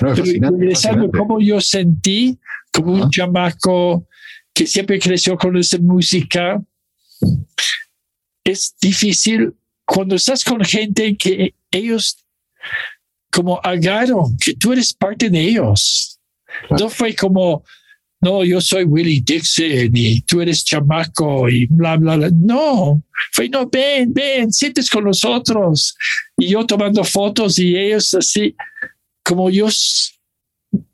No, 0.02 0.14
Pero 0.14 0.50
regresando, 0.58 1.10
como 1.10 1.40
yo 1.40 1.60
sentí 1.60 2.38
como 2.72 2.92
un 2.92 3.10
chamaco 3.10 4.06
que 4.54 4.66
siempre 4.66 4.98
creció 4.98 5.36
con 5.36 5.56
esa 5.56 5.78
música, 5.78 6.62
es 8.44 8.74
difícil 8.80 9.54
cuando 9.84 10.16
estás 10.16 10.44
con 10.44 10.64
gente 10.64 11.16
que 11.16 11.54
ellos 11.70 12.24
como 13.30 13.60
agarran 13.62 14.36
que 14.40 14.54
tú 14.54 14.72
eres 14.72 14.92
parte 14.92 15.30
de 15.30 15.40
ellos. 15.40 16.18
No 16.70 16.88
fue 16.88 17.14
como, 17.14 17.64
no, 18.20 18.44
yo 18.44 18.60
soy 18.60 18.84
Willie 18.84 19.22
Dixon 19.24 19.96
y 19.96 20.20
tú 20.22 20.40
eres 20.40 20.64
chamaco 20.64 21.48
y 21.48 21.66
bla, 21.66 21.96
bla, 21.96 22.16
bla. 22.16 22.30
No, 22.32 23.02
fue, 23.32 23.48
no, 23.48 23.68
ven, 23.68 24.12
ven, 24.12 24.52
sientes 24.52 24.90
con 24.90 25.04
nosotros. 25.04 25.96
Y 26.36 26.48
yo 26.48 26.66
tomando 26.66 27.04
fotos 27.04 27.58
y 27.58 27.76
ellos 27.76 28.12
así, 28.14 28.54
como 29.22 29.48
yo 29.48 29.68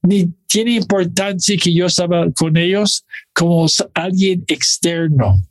ni 0.02 0.26
tiene 0.46 0.72
importancia 0.76 1.56
que 1.56 1.72
yo 1.74 1.86
estaba 1.86 2.30
con 2.32 2.56
ellos 2.56 3.04
como 3.34 3.66
alguien 3.94 4.44
externo. 4.48 5.42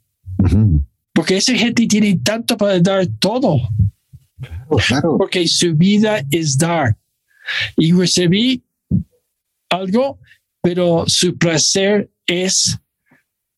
Porque 1.13 1.37
esa 1.37 1.53
gente 1.55 1.87
tiene 1.87 2.19
tanto 2.23 2.57
para 2.57 2.79
dar 2.79 3.05
todo, 3.19 3.57
Claro. 4.87 5.17
porque 5.17 5.47
su 5.47 5.73
vida 5.75 6.23
es 6.31 6.57
dar. 6.57 6.97
Y 7.77 7.91
recibí 7.93 8.63
algo, 9.69 10.19
pero 10.61 11.05
su 11.07 11.37
placer 11.37 12.09
es 12.27 12.77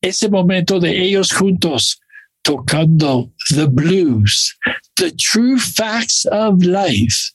ese 0.00 0.28
momento 0.28 0.78
de 0.78 1.02
ellos 1.02 1.32
juntos 1.32 2.00
tocando 2.42 3.32
the 3.50 3.66
blues. 3.66 4.56
The 4.96 5.10
true 5.12 5.58
facts 5.58 6.26
of 6.30 6.62
life 6.62 7.32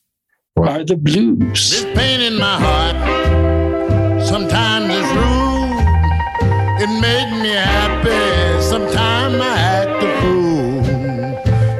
are 0.57 0.83
the 0.83 0.95
blues. 0.95 1.71
This 1.71 1.85
pain 1.95 2.21
in 2.21 2.37
my 2.37 2.57
heart 2.65 2.95
sometimes 4.23 4.89
is 4.99 5.09
rude. 5.17 5.81
It 6.83 6.91
made 7.01 7.31
me 7.41 7.49
happy. 7.49 8.61
Sometimes 8.61 9.35
I 9.35 9.55
act 9.77 10.03
a 10.03 10.09
fool. 10.21 10.81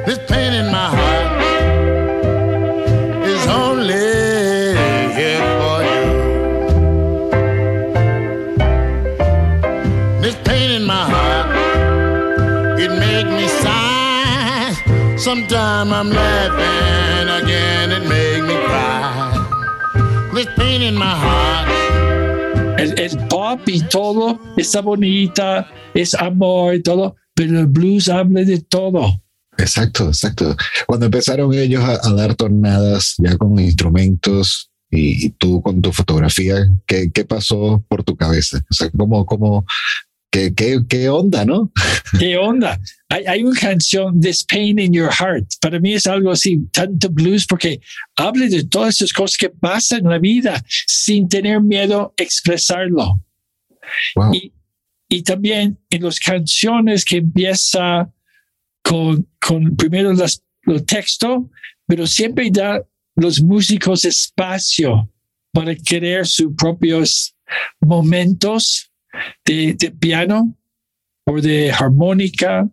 This 0.06 0.18
pain 0.30 0.52
in 0.52 0.66
my 0.72 0.88
heart 0.98 1.30
is 3.32 3.46
only 3.46 4.08
here 5.18 5.44
for 5.58 5.78
you. 5.92 6.06
This 10.20 10.36
pain 10.44 10.70
in 10.78 10.84
my 10.84 11.04
heart, 11.14 11.48
it 12.80 12.90
make 12.90 13.28
me 13.38 13.46
sigh. 13.62 14.74
Sometimes 15.16 15.92
I'm 15.92 16.10
laughing, 16.10 16.73
This 20.44 20.52
pain 20.56 20.82
in 20.82 20.94
my 20.94 21.06
heart. 21.06 21.70
El, 22.78 22.98
el 22.98 23.16
pop 23.28 23.66
y 23.66 23.80
todo 23.80 24.38
está 24.58 24.82
bonita, 24.82 25.66
es 25.94 26.12
amor 26.14 26.74
y 26.74 26.82
todo, 26.82 27.16
pero 27.34 27.60
el 27.60 27.66
blues 27.66 28.10
habla 28.10 28.42
de 28.44 28.60
todo. 28.60 29.22
Exacto, 29.56 30.08
exacto. 30.08 30.54
Cuando 30.86 31.06
empezaron 31.06 31.54
ellos 31.54 31.82
a, 31.82 31.98
a 32.06 32.12
dar 32.12 32.34
tornadas 32.34 33.14
ya 33.16 33.38
con 33.38 33.58
instrumentos 33.58 34.70
y, 34.90 35.24
y 35.26 35.30
tú 35.30 35.62
con 35.62 35.80
tu 35.80 35.92
fotografía, 35.92 36.56
¿qué, 36.86 37.10
qué 37.10 37.24
pasó 37.24 37.82
por 37.88 38.04
tu 38.04 38.14
cabeza? 38.14 38.60
O 38.70 38.74
sea, 38.74 38.90
¿cómo, 38.90 39.24
cómo, 39.24 39.64
qué, 40.34 40.52
qué, 40.52 40.80
qué 40.88 41.08
onda, 41.08 41.44
no? 41.44 41.70
¿Qué 42.18 42.36
onda? 42.36 42.80
Hay, 43.08 43.24
hay 43.24 43.44
una 43.44 43.58
canción, 43.58 44.20
This 44.20 44.44
Pain 44.44 44.80
in 44.80 44.92
Your 44.92 45.12
Heart. 45.12 45.46
Para 45.60 45.78
mí 45.78 45.94
es 45.94 46.08
algo 46.08 46.32
así, 46.32 46.58
tanto 46.72 47.08
blues, 47.08 47.46
porque 47.46 47.80
habla 48.16 48.46
de 48.46 48.64
todas 48.64 48.96
esas 48.96 49.12
cosas 49.12 49.36
que 49.36 49.48
pasan 49.48 50.00
en 50.00 50.10
la 50.10 50.18
vida 50.18 50.60
sin 50.68 51.28
tener 51.28 51.60
miedo 51.60 52.12
a 52.18 52.22
expresarlo. 52.22 53.20
Wow. 54.16 54.34
Y, 54.34 54.52
y 55.08 55.22
también 55.22 55.78
en 55.88 56.02
las 56.02 56.18
canciones 56.18 57.04
que 57.04 57.18
empieza 57.18 58.10
con, 58.82 59.28
con 59.40 59.76
primero 59.76 60.12
las, 60.14 60.42
los 60.62 60.84
textos, 60.84 61.44
pero 61.86 62.08
siempre 62.08 62.48
da 62.50 62.82
los 63.14 63.40
músicos 63.40 64.04
espacio 64.04 65.08
para 65.52 65.76
crear 65.76 66.26
sus 66.26 66.52
propios 66.56 67.36
momentos 67.80 68.90
de, 69.44 69.74
de 69.74 69.90
piano 69.90 70.56
o 71.26 71.40
de 71.40 71.72
armónica 71.72 72.68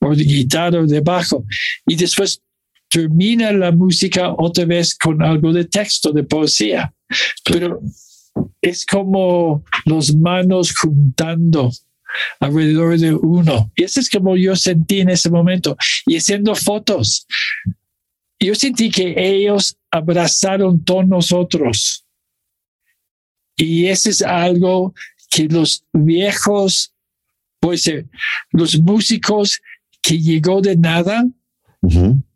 o 0.00 0.14
de 0.14 0.24
guitarra 0.24 0.80
o 0.80 0.86
de 0.86 1.00
bajo. 1.00 1.44
Y 1.86 1.96
después 1.96 2.42
termina 2.88 3.52
la 3.52 3.70
música 3.70 4.34
otra 4.36 4.64
vez 4.64 4.94
con 4.96 5.22
algo 5.22 5.52
de 5.52 5.64
texto, 5.64 6.12
de 6.12 6.24
poesía. 6.24 6.92
Pero 7.44 7.80
es 8.60 8.84
como 8.84 9.64
los 9.86 10.14
manos 10.14 10.74
juntando 10.76 11.70
alrededor 12.40 12.98
de 12.98 13.14
uno. 13.14 13.70
Y 13.76 13.84
eso 13.84 14.00
es 14.00 14.10
como 14.10 14.36
yo 14.36 14.56
sentí 14.56 15.00
en 15.00 15.10
ese 15.10 15.30
momento. 15.30 15.76
Y 16.06 16.16
haciendo 16.16 16.54
fotos, 16.54 17.26
yo 18.38 18.54
sentí 18.54 18.90
que 18.90 19.14
ellos 19.16 19.76
abrazaron 19.90 20.82
todos 20.84 21.06
nosotros. 21.06 22.04
Y 23.56 23.86
eso 23.86 24.08
es 24.08 24.22
algo 24.22 24.94
que 25.30 25.44
los 25.44 25.84
viejos, 25.92 26.92
pues 27.60 27.86
eh, 27.86 28.06
los 28.50 28.78
músicos 28.80 29.60
que 30.02 30.18
llegó 30.18 30.60
de 30.60 30.76
nada, 30.76 31.24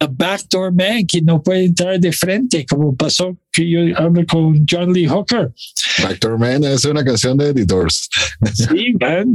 a 0.00 0.06
backdoor 0.06 0.72
man 0.72 1.06
que 1.06 1.20
no 1.20 1.42
puede 1.42 1.66
entrar 1.66 2.00
de 2.00 2.12
frente, 2.12 2.64
como 2.64 2.96
pasó 2.96 3.36
que 3.52 3.68
yo 3.68 3.80
hablo 3.96 4.24
con 4.26 4.64
John 4.68 4.92
Lee 4.92 5.06
Hooker. 5.06 5.52
Backdoor 6.02 6.38
Man 6.38 6.64
es 6.64 6.84
una 6.84 7.04
canción 7.04 7.36
de 7.36 7.52
The 7.52 7.64
Doors. 7.64 8.08
Sí, 8.54 8.94
man, 9.00 9.32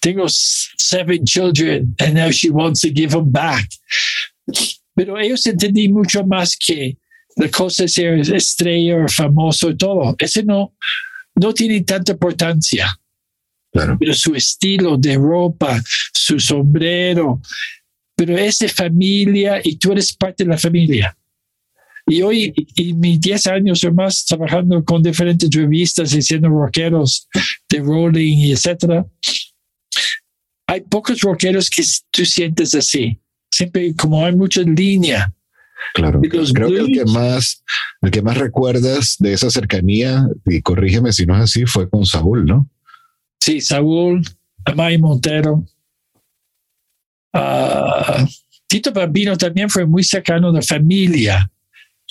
tengo 0.00 0.26
seven 0.28 1.24
children 1.24 1.94
and 1.98 2.14
now 2.14 2.30
she 2.30 2.50
wants 2.50 2.80
to 2.82 2.88
give 2.88 3.10
them 3.10 3.30
back. 3.30 3.68
Pero 4.94 5.18
ellos 5.18 5.46
entendí 5.46 5.88
mucho 5.88 6.24
más 6.24 6.56
que 6.56 6.96
la 7.36 7.48
cosa 7.48 7.84
de 7.84 7.88
ser 7.88 8.34
estrella 8.34 9.04
o 9.04 9.08
famoso 9.08 9.70
y 9.70 9.76
todo. 9.76 10.14
Ese 10.18 10.42
no, 10.42 10.74
no 11.40 11.52
tiene 11.54 11.80
tanta 11.82 12.12
importancia. 12.12 12.96
Claro. 13.72 13.96
pero 14.00 14.12
su 14.14 14.34
estilo 14.34 14.96
de 14.96 15.14
ropa, 15.14 15.80
su 16.12 16.40
sombrero, 16.40 17.40
pero 18.16 18.36
es 18.36 18.58
de 18.58 18.68
familia 18.68 19.60
y 19.62 19.76
tú 19.76 19.92
eres 19.92 20.12
parte 20.12 20.42
de 20.42 20.50
la 20.50 20.58
familia. 20.58 21.16
Y 22.06 22.22
hoy, 22.22 22.52
y 22.74 22.92
mis 22.94 23.20
10 23.20 23.46
años 23.46 23.84
o 23.84 23.92
más 23.92 24.24
trabajando 24.24 24.84
con 24.84 25.02
diferentes 25.02 25.48
revistas 25.52 26.12
y 26.12 26.20
siendo 26.20 26.48
rockeros 26.48 27.28
de 27.68 27.78
Rolling 27.78 28.38
y 28.38 28.52
etcétera, 28.52 29.06
hay 30.66 30.80
pocos 30.80 31.20
rockeros 31.20 31.70
que 31.70 31.84
tú 32.10 32.24
sientes 32.24 32.74
así. 32.74 33.20
Siempre 33.52 33.94
como 33.94 34.24
hay 34.24 34.34
mucha 34.34 34.62
línea. 34.62 35.32
Claro. 35.94 36.20
Y 36.22 36.28
Creo 36.28 36.68
que 36.68 36.78
el 36.78 36.86
que 36.92 37.04
más, 37.06 37.64
el 38.02 38.10
que 38.10 38.22
más 38.22 38.36
recuerdas 38.38 39.16
de 39.18 39.32
esa 39.32 39.50
cercanía, 39.50 40.26
y 40.46 40.60
corrígeme 40.62 41.12
si 41.12 41.26
no 41.26 41.34
es 41.36 41.42
así, 41.42 41.66
fue 41.66 41.88
con 41.88 42.06
Saúl, 42.06 42.44
¿no? 42.44 42.68
Sí, 43.40 43.60
Saúl, 43.60 44.22
Amay 44.64 44.98
Montero. 44.98 45.64
Ah, 47.32 48.26
Tito 48.66 48.92
Bambino 48.92 49.36
también 49.36 49.68
fue 49.70 49.84
muy 49.86 50.02
cercano 50.04 50.52
de 50.52 50.62
familia. 50.62 51.50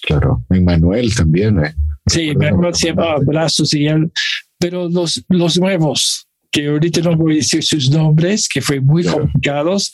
Claro. 0.02 0.46
En 0.50 0.64
Manuel 0.66 1.14
también, 1.16 1.64
¿eh? 1.64 1.76
Sí, 2.08 2.34
Manuel 2.36 2.74
se 2.76 2.88
llamaba. 2.88 3.20
Brazos 3.20 3.74
y 3.74 3.86
él, 3.86 4.12
pero 4.58 4.90
los, 4.90 5.24
los 5.30 5.60
nuevos, 5.60 6.28
que 6.52 6.68
ahorita 6.68 7.02
no 7.02 7.16
voy 7.16 7.34
a 7.34 7.36
decir 7.38 7.64
sus 7.64 7.90
nombres, 7.90 8.48
que 8.50 8.62
fue 8.62 8.80
muy 8.80 9.04
Claro. 9.04 9.20
complicados, 9.22 9.92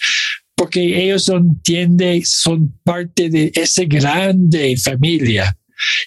porque 0.55 1.03
ellos 1.03 1.27
entienden, 1.29 2.21
son 2.25 2.73
parte 2.83 3.29
de 3.29 3.51
esa 3.55 3.83
grande 3.85 4.75
familia. 4.77 5.55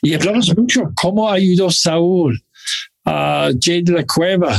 Y 0.03 0.15
hablamos 0.15 0.57
mucho 0.57 0.91
cómo 0.95 1.31
ayudó 1.31 1.71
Saúl, 1.71 2.43
a 3.05 3.51
Jay 3.61 3.83
de 3.83 3.93
la 3.93 4.05
Cueva 4.07 4.59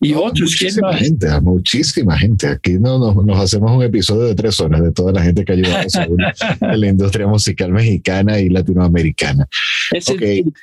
y 0.00 0.12
otros. 0.14 0.56
¿quién 0.58 0.70
Muchísima 0.74 0.90
más? 0.92 1.00
gente, 1.00 1.28
a 1.28 1.40
muchísima 1.40 2.18
gente. 2.18 2.46
Aquí 2.48 2.72
no, 2.72 2.98
nos, 2.98 3.24
nos 3.24 3.38
hacemos 3.38 3.70
un 3.70 3.82
episodio 3.84 4.22
de 4.24 4.34
tres 4.34 4.58
horas 4.60 4.82
de 4.82 4.92
toda 4.92 5.12
la 5.12 5.22
gente 5.22 5.44
que 5.44 5.52
ha 5.52 5.54
ayudado 5.54 5.86
a 5.86 5.88
Saúl 5.88 6.18
en 6.60 6.80
la 6.80 6.86
industria 6.88 7.26
musical 7.28 7.70
mexicana 7.72 8.40
y 8.40 8.48
latinoamericana. 8.48 9.46
Ese- 9.92 10.12
Ok. 10.14 10.54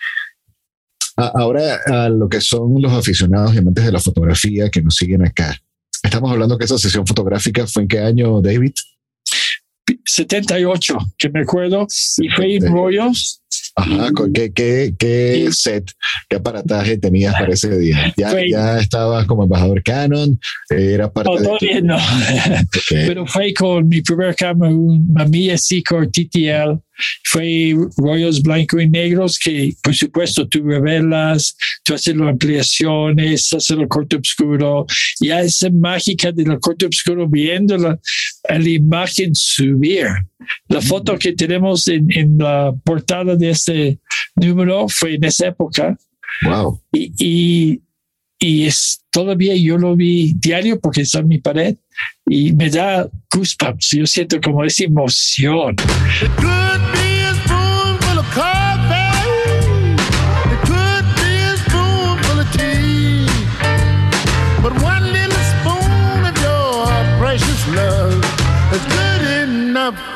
A- 1.17 1.31
Ahora, 1.39 1.77
a 1.85 2.09
lo 2.09 2.27
que 2.29 2.41
son 2.41 2.81
los 2.81 2.91
aficionados 2.91 3.53
y 3.53 3.57
amantes 3.59 3.85
de 3.85 3.91
la 3.91 3.99
fotografía 3.99 4.69
que 4.69 4.81
nos 4.81 4.95
siguen 4.95 5.25
acá. 5.25 5.57
Estamos 6.03 6.31
hablando 6.31 6.57
que 6.57 6.65
esa 6.65 6.77
sesión 6.77 7.05
fotográfica 7.05 7.67
fue 7.67 7.83
en 7.83 7.87
qué 7.87 7.99
año, 7.99 8.41
David? 8.41 8.73
78, 10.05 10.97
que 11.17 11.29
me 11.29 11.41
acuerdo, 11.41 11.87
y 12.17 12.29
fue 12.29 12.55
en 12.55 12.71
Rollos. 12.71 13.40
Ajá, 13.81 14.11
¿con 14.11 14.31
¿qué, 14.33 14.51
qué, 14.53 14.93
qué 14.97 15.49
set, 15.51 15.91
qué 16.29 16.37
aparataje 16.37 16.97
tenías 16.97 17.33
para 17.33 17.53
ese 17.53 17.77
día? 17.77 18.13
Ya, 18.17 18.29
Fue- 18.29 18.49
ya 18.49 18.79
estabas 18.79 19.25
como 19.25 19.43
embajador 19.43 19.81
Canon, 19.83 20.39
eh, 20.69 20.93
era 20.93 21.11
parte 21.11 21.31
No, 21.33 21.39
de 21.39 21.57
tu- 21.79 21.85
no. 21.85 21.97
Ok. 22.61 22.89
Pero 22.89 23.25
fue 23.27 23.53
con 23.53 23.87
mi 23.87 24.01
primer 24.01 24.35
cámara, 24.35 24.71
un 24.73 25.11
Mamiya 25.13 25.57
Seacor 25.57 26.07
TTL. 26.07 26.79
Fue 27.23 27.73
rollos 27.97 28.43
blanco 28.43 28.79
y 28.79 28.87
negros 28.87 29.39
que, 29.39 29.73
por 29.81 29.95
supuesto, 29.95 30.47
tú 30.47 30.61
revelas, 30.63 31.55
tú 31.83 31.95
haces 31.95 32.15
las 32.15 32.29
ampliaciones, 32.29 33.51
haces 33.53 33.71
el 33.71 33.87
corto 33.87 34.17
oscuro. 34.17 34.85
Y 35.19 35.31
a 35.31 35.41
esa 35.41 35.69
mágica 35.71 36.31
del 36.31 36.59
corto 36.59 36.87
oscuro, 36.87 37.27
viendo 37.27 37.75
la, 37.77 37.97
a 38.47 38.57
la 38.59 38.69
imagen 38.69 39.35
subir. 39.35 40.07
La 40.67 40.81
foto 40.81 41.17
que 41.17 41.33
tenemos 41.33 41.87
en, 41.87 42.07
en 42.11 42.37
la 42.37 42.73
portada 42.83 43.35
de 43.35 43.49
este 43.51 43.99
número 44.35 44.87
fue 44.89 45.15
en 45.15 45.23
esa 45.23 45.47
época 45.47 45.97
Wow. 46.43 46.81
y, 46.93 47.11
y, 47.19 47.81
y 48.39 48.63
es 48.65 49.03
todavía 49.11 49.53
yo 49.55 49.77
lo 49.77 49.95
vi 49.95 50.33
diario 50.37 50.79
porque 50.79 51.01
está 51.01 51.19
en 51.19 51.27
mi 51.27 51.37
pared 51.39 51.75
y 52.25 52.53
me 52.53 52.69
da 52.69 53.07
goosebumps. 53.31 53.91
Yo 53.91 54.05
siento 54.07 54.39
como 54.41 54.63
esa 54.63 54.85
emoción. 54.85 55.75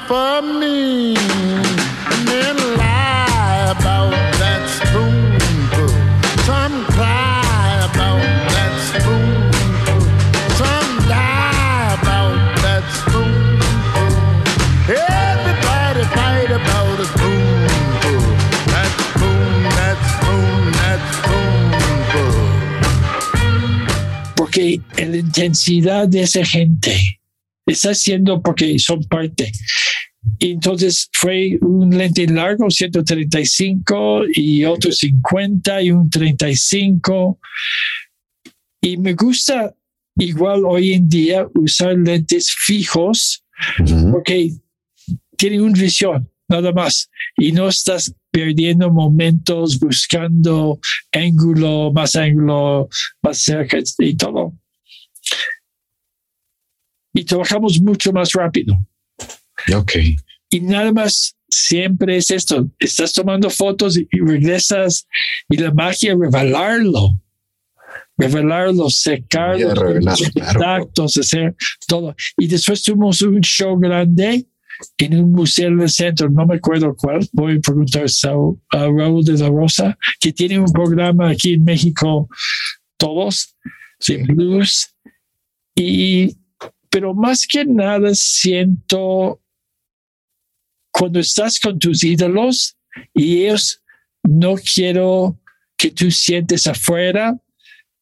for 0.08 0.42
me. 0.42 1.16
About 3.72 4.12
that. 4.40 4.64
Some 6.46 6.86
cry 6.96 7.90
about 7.90 8.22
that. 8.54 8.74
Some 10.60 10.98
about 11.96 12.38
that. 12.64 12.86
Everybody 14.88 16.02
about 16.54 17.00
a 17.00 17.08
Porque 24.36 24.82
la 24.98 25.18
intensidad 25.18 26.08
de 26.08 26.22
esa 26.22 26.44
gente 26.44 27.20
está 27.74 27.92
haciendo 27.92 28.42
porque 28.42 28.78
son 28.80 29.04
parte. 29.04 29.52
Entonces 30.40 31.10
fue 31.14 31.58
un 31.62 31.96
lente 31.96 32.26
largo, 32.28 32.70
135 32.70 34.24
y 34.34 34.66
otro 34.66 34.92
50 34.92 35.82
y 35.84 35.92
un 35.92 36.10
35. 36.10 37.40
Y 38.82 38.98
me 38.98 39.14
gusta 39.14 39.74
igual 40.18 40.64
hoy 40.66 40.94
en 40.94 41.08
día 41.08 41.48
usar 41.56 41.98
lentes 41.98 42.52
fijos 42.52 43.44
porque 44.12 44.52
tienen 45.38 45.62
una 45.62 45.80
visión, 45.80 46.30
nada 46.48 46.72
más. 46.72 47.10
Y 47.38 47.52
no 47.52 47.68
estás 47.68 48.14
perdiendo 48.32 48.92
momentos 48.92 49.80
buscando 49.80 50.80
ángulo, 51.12 51.92
más 51.94 52.16
ángulo, 52.16 52.90
más 53.22 53.42
cerca 53.42 53.78
y 54.00 54.16
todo. 54.16 54.54
Y 57.16 57.24
trabajamos 57.24 57.82
mucho 57.82 58.12
más 58.12 58.32
rápido. 58.34 58.78
Ok. 59.74 59.94
Y 60.50 60.60
nada 60.60 60.92
más 60.92 61.36
siempre 61.50 62.18
es 62.18 62.30
esto. 62.30 62.70
Estás 62.78 63.14
tomando 63.14 63.50
fotos 63.50 63.98
y 63.98 64.08
regresas 64.20 65.08
y 65.50 65.58
la 65.58 65.72
magia 65.74 66.12
es 66.12 66.20
revelarlo. 66.20 67.22
Revelarlo, 68.18 68.90
secarlo, 68.90 69.74
revelar, 69.74 70.18
contactos, 70.34 71.18
hacer 71.18 71.56
todo. 71.88 72.16
Y 72.38 72.48
después 72.48 72.84
tuvimos 72.84 73.22
un 73.22 73.42
show 73.42 73.78
grande 73.80 74.46
en 74.98 75.24
un 75.24 75.32
museo 75.32 75.70
en 75.70 75.82
el 75.82 75.90
centro, 75.90 76.30
no 76.30 76.46
me 76.46 76.56
acuerdo 76.56 76.96
cuál, 76.96 77.28
voy 77.32 77.58
a 77.58 77.60
preguntar 77.60 78.06
a 78.72 78.88
Raúl 78.88 79.24
de 79.24 79.38
la 79.38 79.50
Rosa, 79.50 79.98
que 80.20 80.34
tiene 80.34 80.60
un 80.60 80.72
programa 80.72 81.30
aquí 81.30 81.54
en 81.54 81.64
México, 81.64 82.28
todos, 82.98 83.56
de 84.08 84.18
blues. 84.24 84.94
Y, 85.76 86.36
pero 86.96 87.14
más 87.14 87.46
que 87.46 87.66
nada 87.66 88.16
siento 88.16 89.42
cuando 90.94 91.20
estás 91.20 91.60
con 91.60 91.78
tus 91.78 92.06
ídolos 92.06 92.78
y 93.14 93.42
ellos 93.44 93.84
no 94.24 94.56
quiero 94.56 95.38
que 95.78 95.92
tú 95.92 96.10
sientes 96.10 96.68
afuera, 96.68 97.38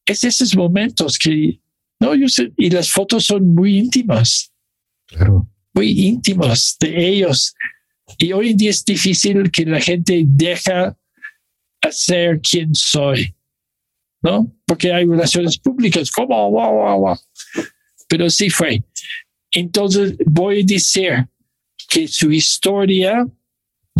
es 0.05 0.23
esos 0.23 0.55
momentos 0.55 1.17
que, 1.17 1.59
no, 1.99 2.13
yo 2.13 2.27
sé, 2.27 2.53
y 2.55 2.69
las 2.69 2.91
fotos 2.91 3.25
son 3.25 3.55
muy 3.55 3.79
íntimas 3.79 4.53
Claro. 5.07 5.49
muy 5.73 5.89
íntimos 5.89 6.77
de 6.79 7.07
ellos. 7.09 7.55
Y 8.19 8.31
hoy 8.31 8.51
en 8.51 8.57
día 8.57 8.69
es 8.69 8.85
difícil 8.85 9.49
que 9.49 9.65
la 9.65 9.81
gente 9.81 10.23
deja 10.27 10.95
hacer 11.81 12.41
quien 12.41 12.75
soy, 12.75 13.35
¿no? 14.21 14.55
Porque 14.67 14.93
hay 14.93 15.05
relaciones 15.05 15.57
públicas, 15.57 16.11
como, 16.11 16.51
wow, 16.51 16.73
wow, 16.73 16.99
wow. 16.99 17.17
Pero 18.13 18.29
sí 18.29 18.51
fue. 18.51 18.83
Entonces 19.49 20.13
voy 20.23 20.61
a 20.61 20.65
decir 20.67 21.27
que 21.89 22.07
su 22.07 22.31
historia, 22.31 23.25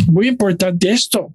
muy 0.06 0.28
importante 0.28 0.88
esto, 0.92 1.34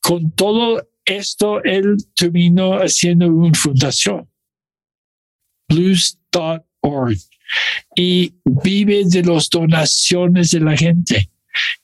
con 0.00 0.30
todo 0.30 0.88
esto, 1.04 1.62
él 1.62 1.98
terminó 2.16 2.76
haciendo 2.78 3.26
una 3.26 3.52
fundación, 3.52 4.26
blues.org 5.68 7.18
y 7.94 8.32
vive 8.46 9.02
de 9.04 9.22
las 9.22 9.50
donaciones 9.50 10.52
de 10.52 10.60
la 10.60 10.74
gente. 10.74 11.30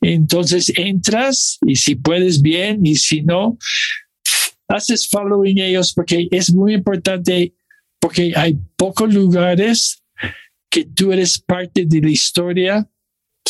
Entonces 0.01 0.73
entras 0.75 1.59
y 1.67 1.77
si 1.77 1.95
puedes 1.95 2.41
bien 2.41 2.87
y 2.87 2.97
si 2.97 3.21
no, 3.21 3.59
haces 4.67 5.11
following 5.11 5.59
ellos 5.59 5.93
porque 5.93 6.27
es 6.31 6.55
muy 6.55 6.73
importante 6.73 7.53
porque 8.01 8.33
hay 8.35 8.59
pocos 8.77 9.13
lugares 9.13 10.03
que 10.71 10.85
tú 10.85 11.13
eres 11.13 11.39
parte 11.39 11.85
de 11.87 12.01
la 12.01 12.11
historia 12.11 12.89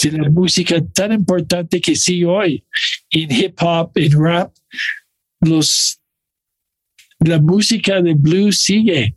de 0.03 0.13
la 0.13 0.31
música 0.31 0.83
tan 0.95 1.13
importante 1.13 1.79
que 1.81 1.95
sí 1.95 2.25
hoy 2.25 2.65
en 3.11 3.31
hip 3.31 3.55
hop, 3.61 3.91
en 3.97 4.13
rap, 4.25 4.51
los 5.43 6.01
la 7.19 7.39
música 7.39 8.01
de 8.01 8.15
blues 8.15 8.61
sigue, 8.63 9.15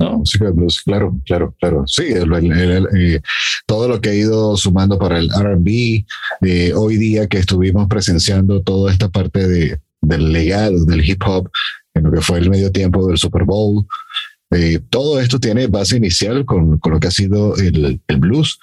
¿no? 0.00 0.18
Música 0.18 0.46
de 0.46 0.50
blues, 0.50 0.80
claro, 0.82 1.16
claro, 1.24 1.54
claro. 1.60 1.84
Sí, 1.86 2.02
el- 2.06 2.32
el- 2.32 2.52
el- 2.52 2.86
eh, 3.14 3.20
todo 3.66 3.86
lo 3.86 4.00
que 4.00 4.08
ha 4.10 4.14
ido 4.14 4.56
sumando 4.56 4.98
para 4.98 5.18
el 5.20 5.30
RB, 5.30 6.04
eh, 6.42 6.72
hoy 6.74 6.96
día 6.96 7.28
que 7.28 7.38
estuvimos 7.38 7.86
presenciando 7.86 8.62
toda 8.62 8.90
esta 8.90 9.08
parte 9.10 9.46
de, 9.46 9.78
del 10.00 10.32
legado 10.32 10.84
del 10.86 11.08
hip 11.08 11.22
hop, 11.24 11.48
en 11.94 12.02
lo 12.04 12.10
que 12.10 12.20
fue 12.20 12.38
el 12.38 12.50
medio 12.50 12.72
tiempo 12.72 13.06
del 13.06 13.18
Super 13.18 13.44
Bowl, 13.44 13.86
eh, 14.50 14.80
todo 14.90 15.20
esto 15.20 15.38
tiene 15.38 15.66
base 15.68 15.96
inicial 15.96 16.44
con, 16.44 16.78
con 16.78 16.92
lo 16.92 17.00
que 17.00 17.08
ha 17.08 17.12
sido 17.12 17.56
el, 17.56 18.00
el 18.06 18.16
blues. 18.18 18.58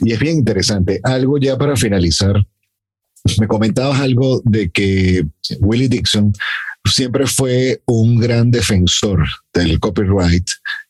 Y 0.00 0.12
es 0.12 0.18
bien 0.18 0.38
interesante. 0.38 1.00
Algo 1.02 1.38
ya 1.38 1.56
para 1.58 1.76
finalizar, 1.76 2.34
me 3.38 3.46
comentabas 3.46 4.00
algo 4.00 4.40
de 4.44 4.70
que 4.70 5.26
Willie 5.60 5.88
Dixon 5.88 6.32
siempre 6.84 7.26
fue 7.26 7.82
un 7.86 8.18
gran 8.18 8.50
defensor 8.50 9.26
del 9.52 9.78
copyright 9.80 10.46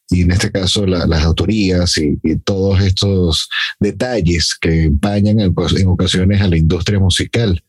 y 0.09 0.23
en 0.23 0.33
este 0.33 0.51
caso 0.51 0.87
la- 0.87 1.07
las 1.07 1.25
autorías 1.25 1.97
y, 1.99 2.19
todos 2.45 2.81
estos 2.81 3.49
detalles 3.79 4.57
que 4.61 4.85
empañan 4.85 5.41
en 5.41 5.55
ocasiones 5.87 6.41
a 6.41 6.49
la 6.49 6.57
industria 6.57 6.99
musical. 6.99 7.63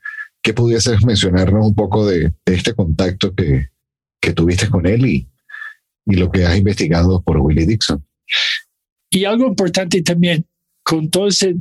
¿Qué 0.43 0.53
pudieses 0.53 1.03
mencionarnos 1.03 1.67
un 1.67 1.75
poco 1.75 2.07
de, 2.07 2.33
de 2.45 2.55
este 2.55 2.73
contacto 2.73 3.35
que, 3.35 3.69
que 4.19 4.33
tuviste 4.33 4.69
con 4.69 4.87
él 4.87 5.05
y, 5.05 5.27
y 6.11 6.15
lo 6.15 6.31
que 6.31 6.45
has 6.45 6.57
investigado 6.57 7.21
por 7.23 7.37
Willie 7.39 7.65
Dixon? 7.65 8.05
Y 9.09 9.25
algo 9.25 9.47
importante 9.47 10.01
también, 10.01 10.45
con 10.83 11.09
todos 11.09 11.41
esos 11.41 11.55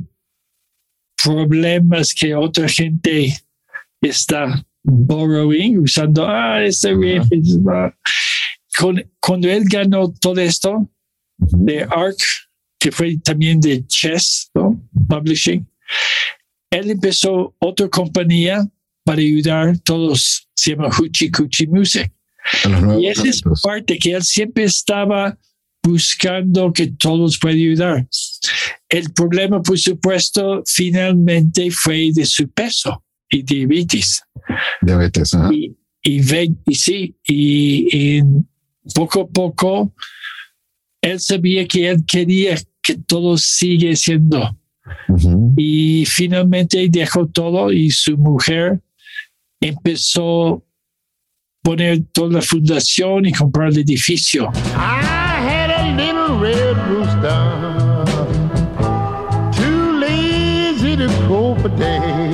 problemas 1.23 2.13
que 2.13 2.33
otra 2.35 2.67
gente 2.67 3.35
está 4.01 4.65
borrowing, 4.83 5.77
usando, 5.79 6.25
ah, 6.27 6.63
este 6.63 6.93
riff 6.93 7.23
es, 7.31 7.59
ah", 7.69 7.93
con- 8.77 9.03
cuando 9.19 9.49
él 9.49 9.63
ganó 9.65 10.11
todo 10.13 10.39
esto 10.41 10.89
de 11.37 11.83
ARC, 11.83 12.17
que 12.79 12.91
fue 12.91 13.17
también 13.17 13.59
de 13.59 13.85
Chess, 13.85 14.49
¿no? 14.55 14.81
Publishing, 15.07 15.67
él 16.71 16.89
empezó 16.89 17.55
otra 17.59 17.87
compañía 17.89 18.65
para 19.03 19.19
ayudar 19.21 19.69
a 19.69 19.77
todos, 19.77 20.47
se 20.55 20.71
llama 20.71 20.89
Hoochie 20.89 21.29
Coochie 21.31 21.67
Music. 21.67 22.11
Y 22.99 23.07
esa 23.07 23.27
es 23.27 23.41
parte 23.63 23.97
que 23.97 24.11
él 24.13 24.23
siempre 24.23 24.63
estaba 24.65 25.37
buscando 25.83 26.71
que 26.71 26.87
todos 26.87 27.37
puedan 27.39 27.57
ayudar. 27.57 28.07
El 28.89 29.11
problema, 29.13 29.61
por 29.61 29.79
supuesto, 29.79 30.61
finalmente 30.67 31.71
fue 31.71 32.11
de 32.13 32.25
su 32.25 32.49
peso 32.49 33.03
y 33.29 33.41
diabetes. 33.43 34.21
Diabetes, 34.81 35.33
ajá. 35.33 35.49
Y, 35.53 35.75
y, 36.03 36.19
ve- 36.21 36.53
y 36.67 36.75
sí, 36.75 37.15
y, 37.25 38.17
en 38.17 38.47
poco 38.93 39.21
a 39.21 39.27
poco, 39.27 39.93
él 41.01 41.19
sabía 41.19 41.67
que 41.67 41.89
él 41.89 42.03
quería 42.05 42.57
que 42.83 42.97
todo 42.97 43.37
sigue 43.37 43.95
siendo. 43.95 44.57
Ujú. 45.07 45.53
Y 45.57 46.05
finalmente 46.05 46.87
dejó 46.89 47.27
todo 47.27 47.71
y 47.71 47.89
su 47.91 48.17
mujer 48.17 48.81
empezó 49.61 50.65
poner 51.61 52.03
toda 52.11 52.33
la 52.33 52.41
fundación 52.41 53.25
y 53.25 53.31
comprar 53.31 53.69
el 53.69 53.79
edificio. 53.79 54.51
I 54.75 55.01
had 55.47 55.69
a 55.71 55.95
little 55.95 56.39
red 56.39 56.77
rooster, 56.89 58.03
too 59.53 59.99
lazy 59.99 60.95
to 60.97 61.07
crow 61.27 61.55
for 61.55 61.69
days. 61.77 62.30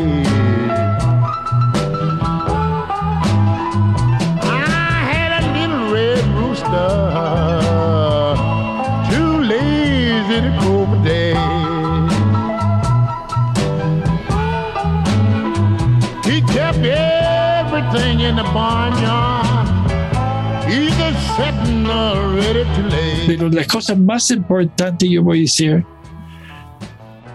Pero 23.37 23.49
la 23.51 23.65
cosa 23.65 23.93
más 23.95 24.31
importante, 24.31 25.07
yo 25.07 25.21
voy 25.23 25.37
a 25.37 25.41
decir, 25.41 25.85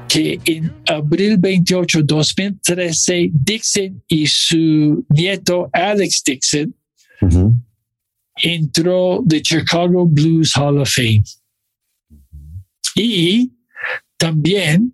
que 0.09 0.40
en 0.44 0.72
abril 0.88 1.36
28, 1.38 2.03
2013, 2.03 3.30
Dixon 3.32 4.03
y 4.09 4.26
su 4.26 5.07
nieto 5.11 5.70
Alex 5.72 6.22
Dixon 6.26 6.74
Ujú. 7.20 7.55
entró 8.42 9.20
de 9.24 9.40
Chicago 9.42 10.05
Blues 10.07 10.57
Hall 10.57 10.78
of 10.80 10.90
Fame. 10.92 11.22
Y 12.96 13.53
también 14.18 14.92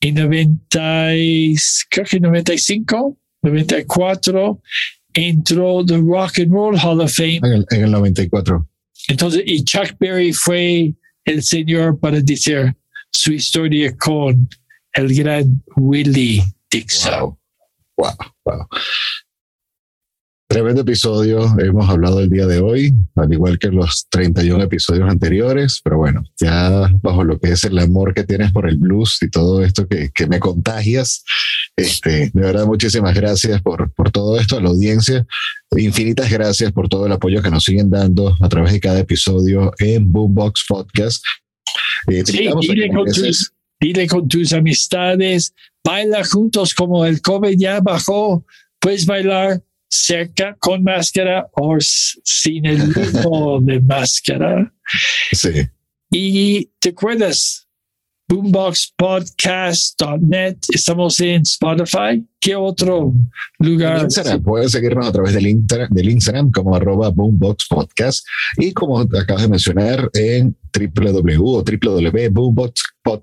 en 0.00 0.14
90, 0.14 1.16
y- 1.16 1.56
creo 1.90 2.04
que 2.04 2.20
95, 2.20 3.18
94, 3.42 4.60
entró 5.14 5.84
the 5.84 5.96
Rock 5.96 6.40
and 6.40 6.52
Roll 6.52 6.76
Hall 6.78 7.00
of 7.00 7.12
Fame 7.12 7.38
En 7.38 7.52
el, 7.52 7.66
en 7.70 7.84
el 7.84 7.90
94. 7.90 8.67
Entonces, 9.08 9.42
y 9.46 9.64
Chuck 9.64 9.96
Berry 9.98 10.32
fue 10.32 10.94
el 11.24 11.42
señor 11.42 11.98
para 11.98 12.20
decir 12.20 12.74
su 13.10 13.32
historia 13.32 13.96
con 13.96 14.48
el 14.92 15.14
gran 15.14 15.62
Willie 15.76 16.42
Dixon. 16.70 17.36
Wow, 17.96 18.14
wow. 18.44 18.66
Tremendo 20.50 20.80
episodio, 20.80 21.44
hemos 21.58 21.90
hablado 21.90 22.20
el 22.20 22.30
día 22.30 22.46
de 22.46 22.60
hoy, 22.60 22.94
al 23.16 23.30
igual 23.30 23.58
que 23.58 23.68
los 23.68 24.06
31 24.08 24.64
episodios 24.64 25.06
anteriores, 25.06 25.82
pero 25.84 25.98
bueno, 25.98 26.24
ya 26.40 26.90
bajo 27.02 27.22
lo 27.22 27.38
que 27.38 27.50
es 27.50 27.64
el 27.64 27.78
amor 27.78 28.14
que 28.14 28.24
tienes 28.24 28.50
por 28.50 28.66
el 28.66 28.78
blues 28.78 29.18
y 29.20 29.28
todo 29.28 29.62
esto 29.62 29.86
que, 29.86 30.08
que 30.14 30.26
me 30.26 30.40
contagias, 30.40 31.22
este, 31.76 32.30
de 32.32 32.40
verdad 32.40 32.64
muchísimas 32.64 33.14
gracias 33.14 33.60
por, 33.60 33.92
por 33.92 34.10
todo 34.10 34.40
esto, 34.40 34.56
a 34.56 34.62
la 34.62 34.70
audiencia, 34.70 35.26
infinitas 35.76 36.30
gracias 36.30 36.72
por 36.72 36.88
todo 36.88 37.04
el 37.04 37.12
apoyo 37.12 37.42
que 37.42 37.50
nos 37.50 37.64
siguen 37.64 37.90
dando 37.90 38.34
a 38.40 38.48
través 38.48 38.72
de 38.72 38.80
cada 38.80 39.00
episodio 39.00 39.74
en 39.78 40.10
Boombox 40.10 40.64
Podcast. 40.66 41.22
Eh, 42.06 42.22
Sí, 42.24 42.48
dile 42.62 42.88
con, 42.88 43.04
tus, 43.04 43.52
dile 43.78 44.06
con 44.06 44.26
tus 44.26 44.54
amistades, 44.54 45.52
baila 45.84 46.24
juntos 46.24 46.72
como 46.72 47.04
el 47.04 47.20
COVID 47.20 47.54
ya 47.58 47.80
bajó, 47.80 48.46
puedes 48.80 49.04
bailar 49.04 49.62
cerca 49.88 50.54
con 50.58 50.84
máscara 50.84 51.48
o 51.52 51.76
sin 51.80 52.66
el 52.66 52.88
mismo 52.88 53.58
de 53.62 53.80
máscara. 53.80 54.70
sí. 55.32 55.66
Y 56.10 56.70
te 56.78 56.90
acuerdas, 56.90 57.66
boomboxpodcast.net, 58.28 60.56
estamos 60.72 61.20
en 61.20 61.42
Spotify. 61.42 62.24
¿Qué 62.40 62.54
otro 62.56 63.12
lugar? 63.58 64.02
Instagram. 64.04 64.42
Pueden 64.42 64.70
seguirnos 64.70 65.06
a 65.06 65.12
través 65.12 65.34
del, 65.34 65.46
inter- 65.46 65.88
del 65.90 66.08
Instagram 66.10 66.50
como 66.50 66.74
arroba 66.74 67.10
Boombox 67.10 67.66
Podcast 67.68 68.26
y 68.56 68.72
como 68.72 68.98
acabas 69.00 69.42
de 69.42 69.48
mencionar 69.48 70.08
en 70.14 70.56
www 70.72 71.44
o 71.44 71.62
o 73.08 73.22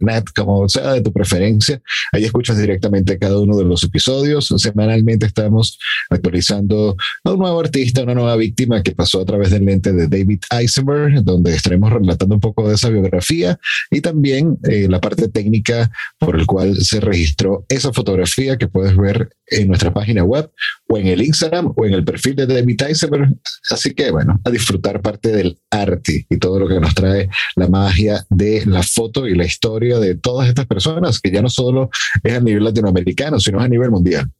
.net, 0.00 0.24
como 0.34 0.68
sea 0.68 0.92
de 0.92 1.00
tu 1.00 1.12
preferencia. 1.12 1.80
Ahí 2.12 2.24
escuchas 2.24 2.58
directamente 2.58 3.18
cada 3.18 3.38
uno 3.38 3.56
de 3.56 3.64
los 3.64 3.82
episodios. 3.84 4.52
Semanalmente 4.56 5.26
estamos 5.26 5.78
actualizando 6.10 6.96
a 7.24 7.32
un 7.32 7.38
nuevo 7.38 7.60
artista, 7.60 8.02
una 8.02 8.14
nueva 8.14 8.36
víctima 8.36 8.82
que 8.82 8.92
pasó 8.92 9.20
a 9.20 9.24
través 9.24 9.50
del 9.50 9.64
lente 9.64 9.92
de 9.92 10.08
David 10.08 10.40
Eisenberg, 10.50 11.22
donde 11.24 11.54
estaremos 11.54 11.92
relatando 11.92 12.34
un 12.34 12.40
poco 12.40 12.68
de 12.68 12.74
esa 12.74 12.90
biografía 12.90 13.58
y 13.90 14.00
también 14.00 14.58
eh, 14.64 14.86
la 14.88 15.00
parte 15.00 15.28
técnica 15.28 15.90
por 16.18 16.38
el 16.38 16.46
cual 16.46 16.76
se 16.82 17.00
registró 17.00 17.64
esa 17.68 17.92
fotografía 17.92 18.56
que 18.58 18.68
puedes 18.68 18.96
ver 18.96 19.30
en 19.46 19.68
nuestra 19.68 19.92
página 19.92 20.24
web 20.24 20.50
o 20.88 20.98
en 20.98 21.06
el 21.06 21.22
Instagram 21.22 21.72
o 21.76 21.86
en 21.86 21.94
el 21.94 22.04
perfil 22.04 22.36
de 22.36 22.46
David 22.46 22.82
Eisenberg. 22.82 23.34
Así 23.70 23.94
que 23.94 24.10
bueno, 24.10 24.40
a 24.44 24.50
disfrutar 24.50 25.00
parte 25.00 25.30
del 25.30 25.58
arte 25.70 26.01
y 26.08 26.36
todo 26.38 26.58
lo 26.58 26.68
que 26.68 26.80
nos 26.80 26.94
trae 26.94 27.28
la 27.56 27.68
magia 27.68 28.24
de 28.28 28.64
la 28.66 28.82
foto 28.82 29.26
y 29.26 29.34
la 29.34 29.44
historia 29.44 29.98
de 29.98 30.16
todas 30.16 30.48
estas 30.48 30.66
personas, 30.66 31.20
que 31.20 31.30
ya 31.30 31.42
no 31.42 31.48
solo 31.48 31.90
es 32.22 32.32
a 32.32 32.40
nivel 32.40 32.64
latinoamericano, 32.64 33.38
sino 33.38 33.60
a 33.60 33.68
nivel 33.68 33.90
mundial. 33.90 34.30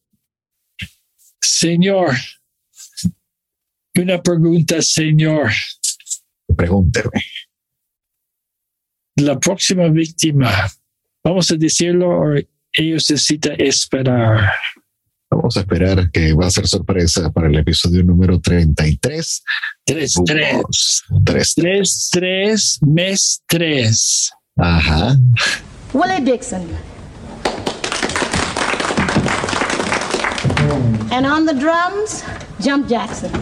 Señor, 1.40 2.14
una 3.96 4.22
pregunta, 4.22 4.80
señor. 4.80 5.50
Pregúnteme. 6.56 7.22
La 9.16 9.38
próxima 9.38 9.88
víctima, 9.88 10.70
vamos 11.22 11.50
a 11.50 11.56
decirlo 11.56 12.08
o 12.08 12.34
ellos 12.72 13.10
necesitan 13.10 13.60
esperar. 13.60 14.50
Vamos 15.34 15.56
a 15.56 15.60
esperar 15.60 16.10
que 16.10 16.34
va 16.34 16.46
a 16.46 16.50
ser 16.50 16.66
sorpresa 16.66 17.32
para 17.32 17.48
el 17.48 17.56
episodio 17.56 18.04
número 18.04 18.38
33. 18.38 19.42
Tres, 19.82 20.14
tres, 20.26 20.52
Boombox. 20.52 21.02
Tres. 21.24 21.54
tres, 21.54 22.08
tres, 22.12 22.78
mes 22.82 23.42
tres. 23.46 24.30
Ajá. 24.58 25.16
Willie 25.94 26.20
Dixon. 26.20 26.68
And 31.10 31.24
on 31.24 31.46
the 31.46 31.54
drums, 31.54 32.22
Jump 32.60 32.86
Jackson. 32.86 33.32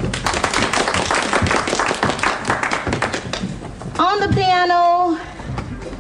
On 3.99 4.20
the 4.20 4.28
piano, 4.32 5.18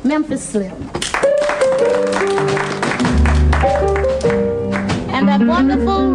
Memphis 0.04 0.50
Slim. 0.50 0.70
And 5.20 5.28
that 5.28 5.42
wonderful 5.46 6.14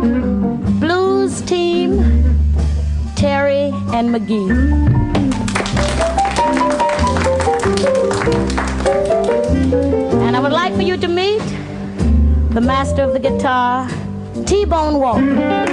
blues 0.80 1.40
team, 1.42 2.00
Terry 3.16 3.70
and 3.94 4.10
McGee. 4.10 4.50
And 10.26 10.36
I 10.36 10.40
would 10.40 10.52
like 10.52 10.74
for 10.74 10.82
you 10.82 10.98
to 10.98 11.08
meet 11.08 11.44
the 12.50 12.62
master 12.62 13.04
of 13.04 13.14
the 13.14 13.20
guitar, 13.20 13.88
T-Bone 14.48 15.00
Walker. 15.00 15.66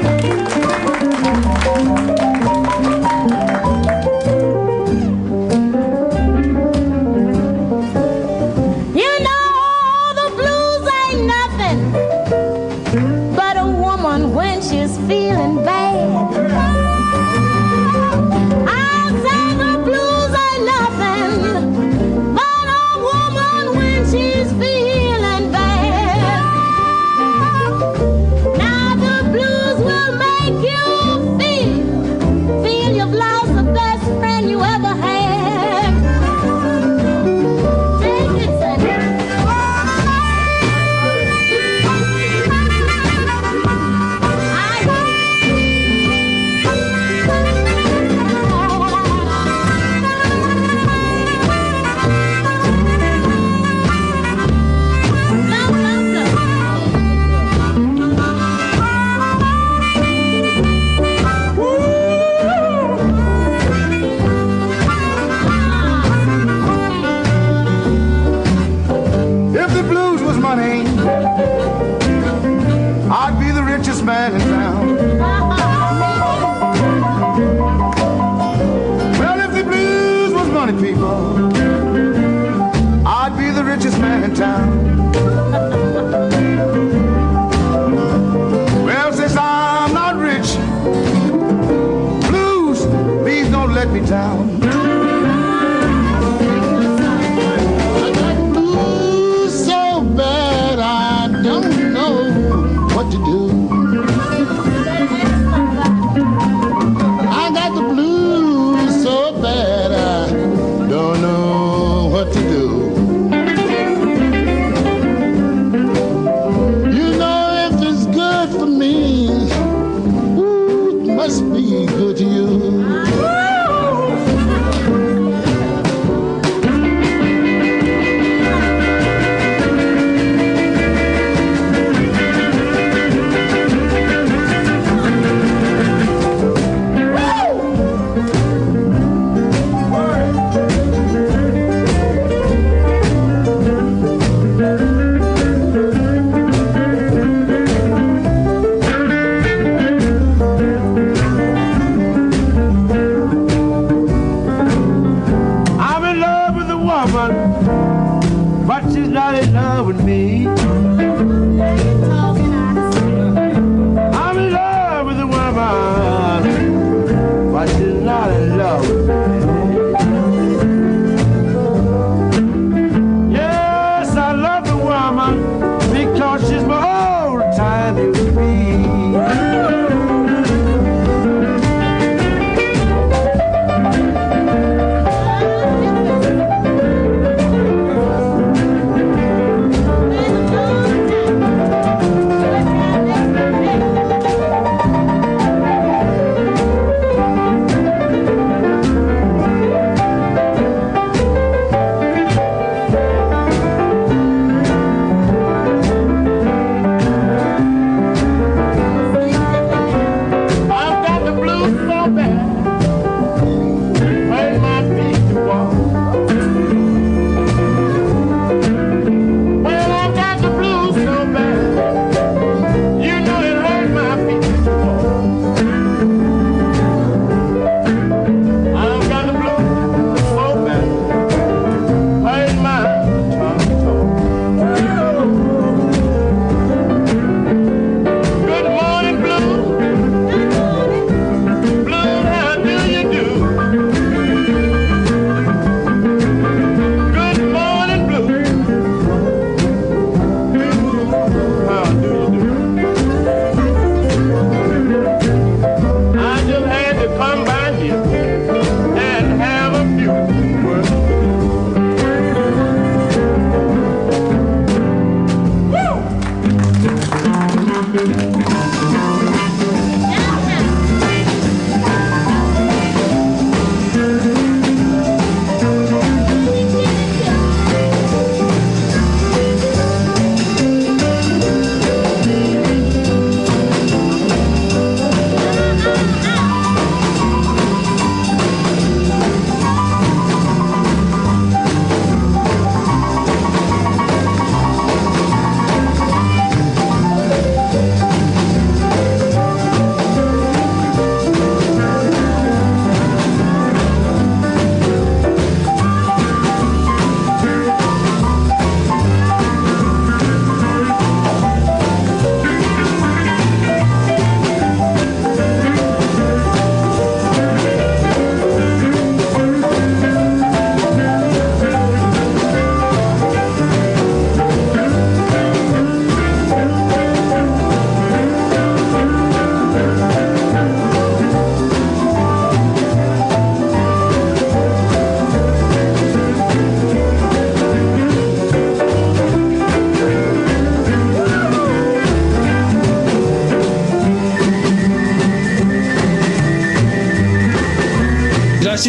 Feeling 15.09 15.65
bad. 15.65 16.22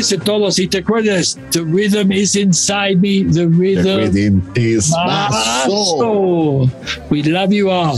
Gracias 0.04 0.20
a 0.20 0.24
todos. 0.26 0.60
Y 0.60 0.68
te 0.68 0.80
acuerdas, 0.80 1.38
the 1.52 1.62
rhythm 1.62 2.12
is 2.12 2.36
inside 2.36 2.98
me, 2.98 3.24
the 3.24 3.44
The 3.44 3.48
rhythm. 3.48 3.98
rhythm 4.00 4.42
is 4.56 4.90
my 4.92 5.30
soul. 5.66 6.00
soul. 6.00 6.70
We 7.10 7.24
love 7.24 7.54
you 7.54 7.70
all. 7.72 7.98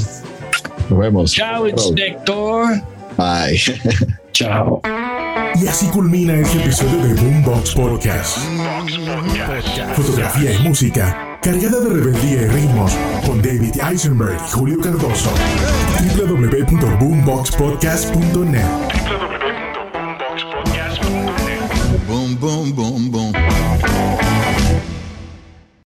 Nos 0.89 0.99
vemos. 0.99 1.31
Ciao, 1.33 1.65
inspector. 1.67 2.79
Bye. 3.17 3.57
Ciao. 4.33 4.81
Y 5.59 5.65
así 5.65 5.87
culmina 5.87 6.35
este 6.35 6.59
episodio 6.59 7.07
de 7.07 7.15
Boombox 7.15 7.73
Podcast. 7.73 8.37
Fotografía 9.95 10.53
y 10.53 10.59
música 10.59 11.39
cargada 11.41 11.79
de 11.79 11.89
rebeldía 11.89 12.43
y 12.43 12.47
ritmos 12.47 12.91
con 13.25 13.41
David 13.41 13.73
Eisenberg 13.89 14.37
y 14.47 14.51
Julio 14.51 14.79
Cardoso. 14.79 15.31
www.boomboxpodcast.net 16.17 18.94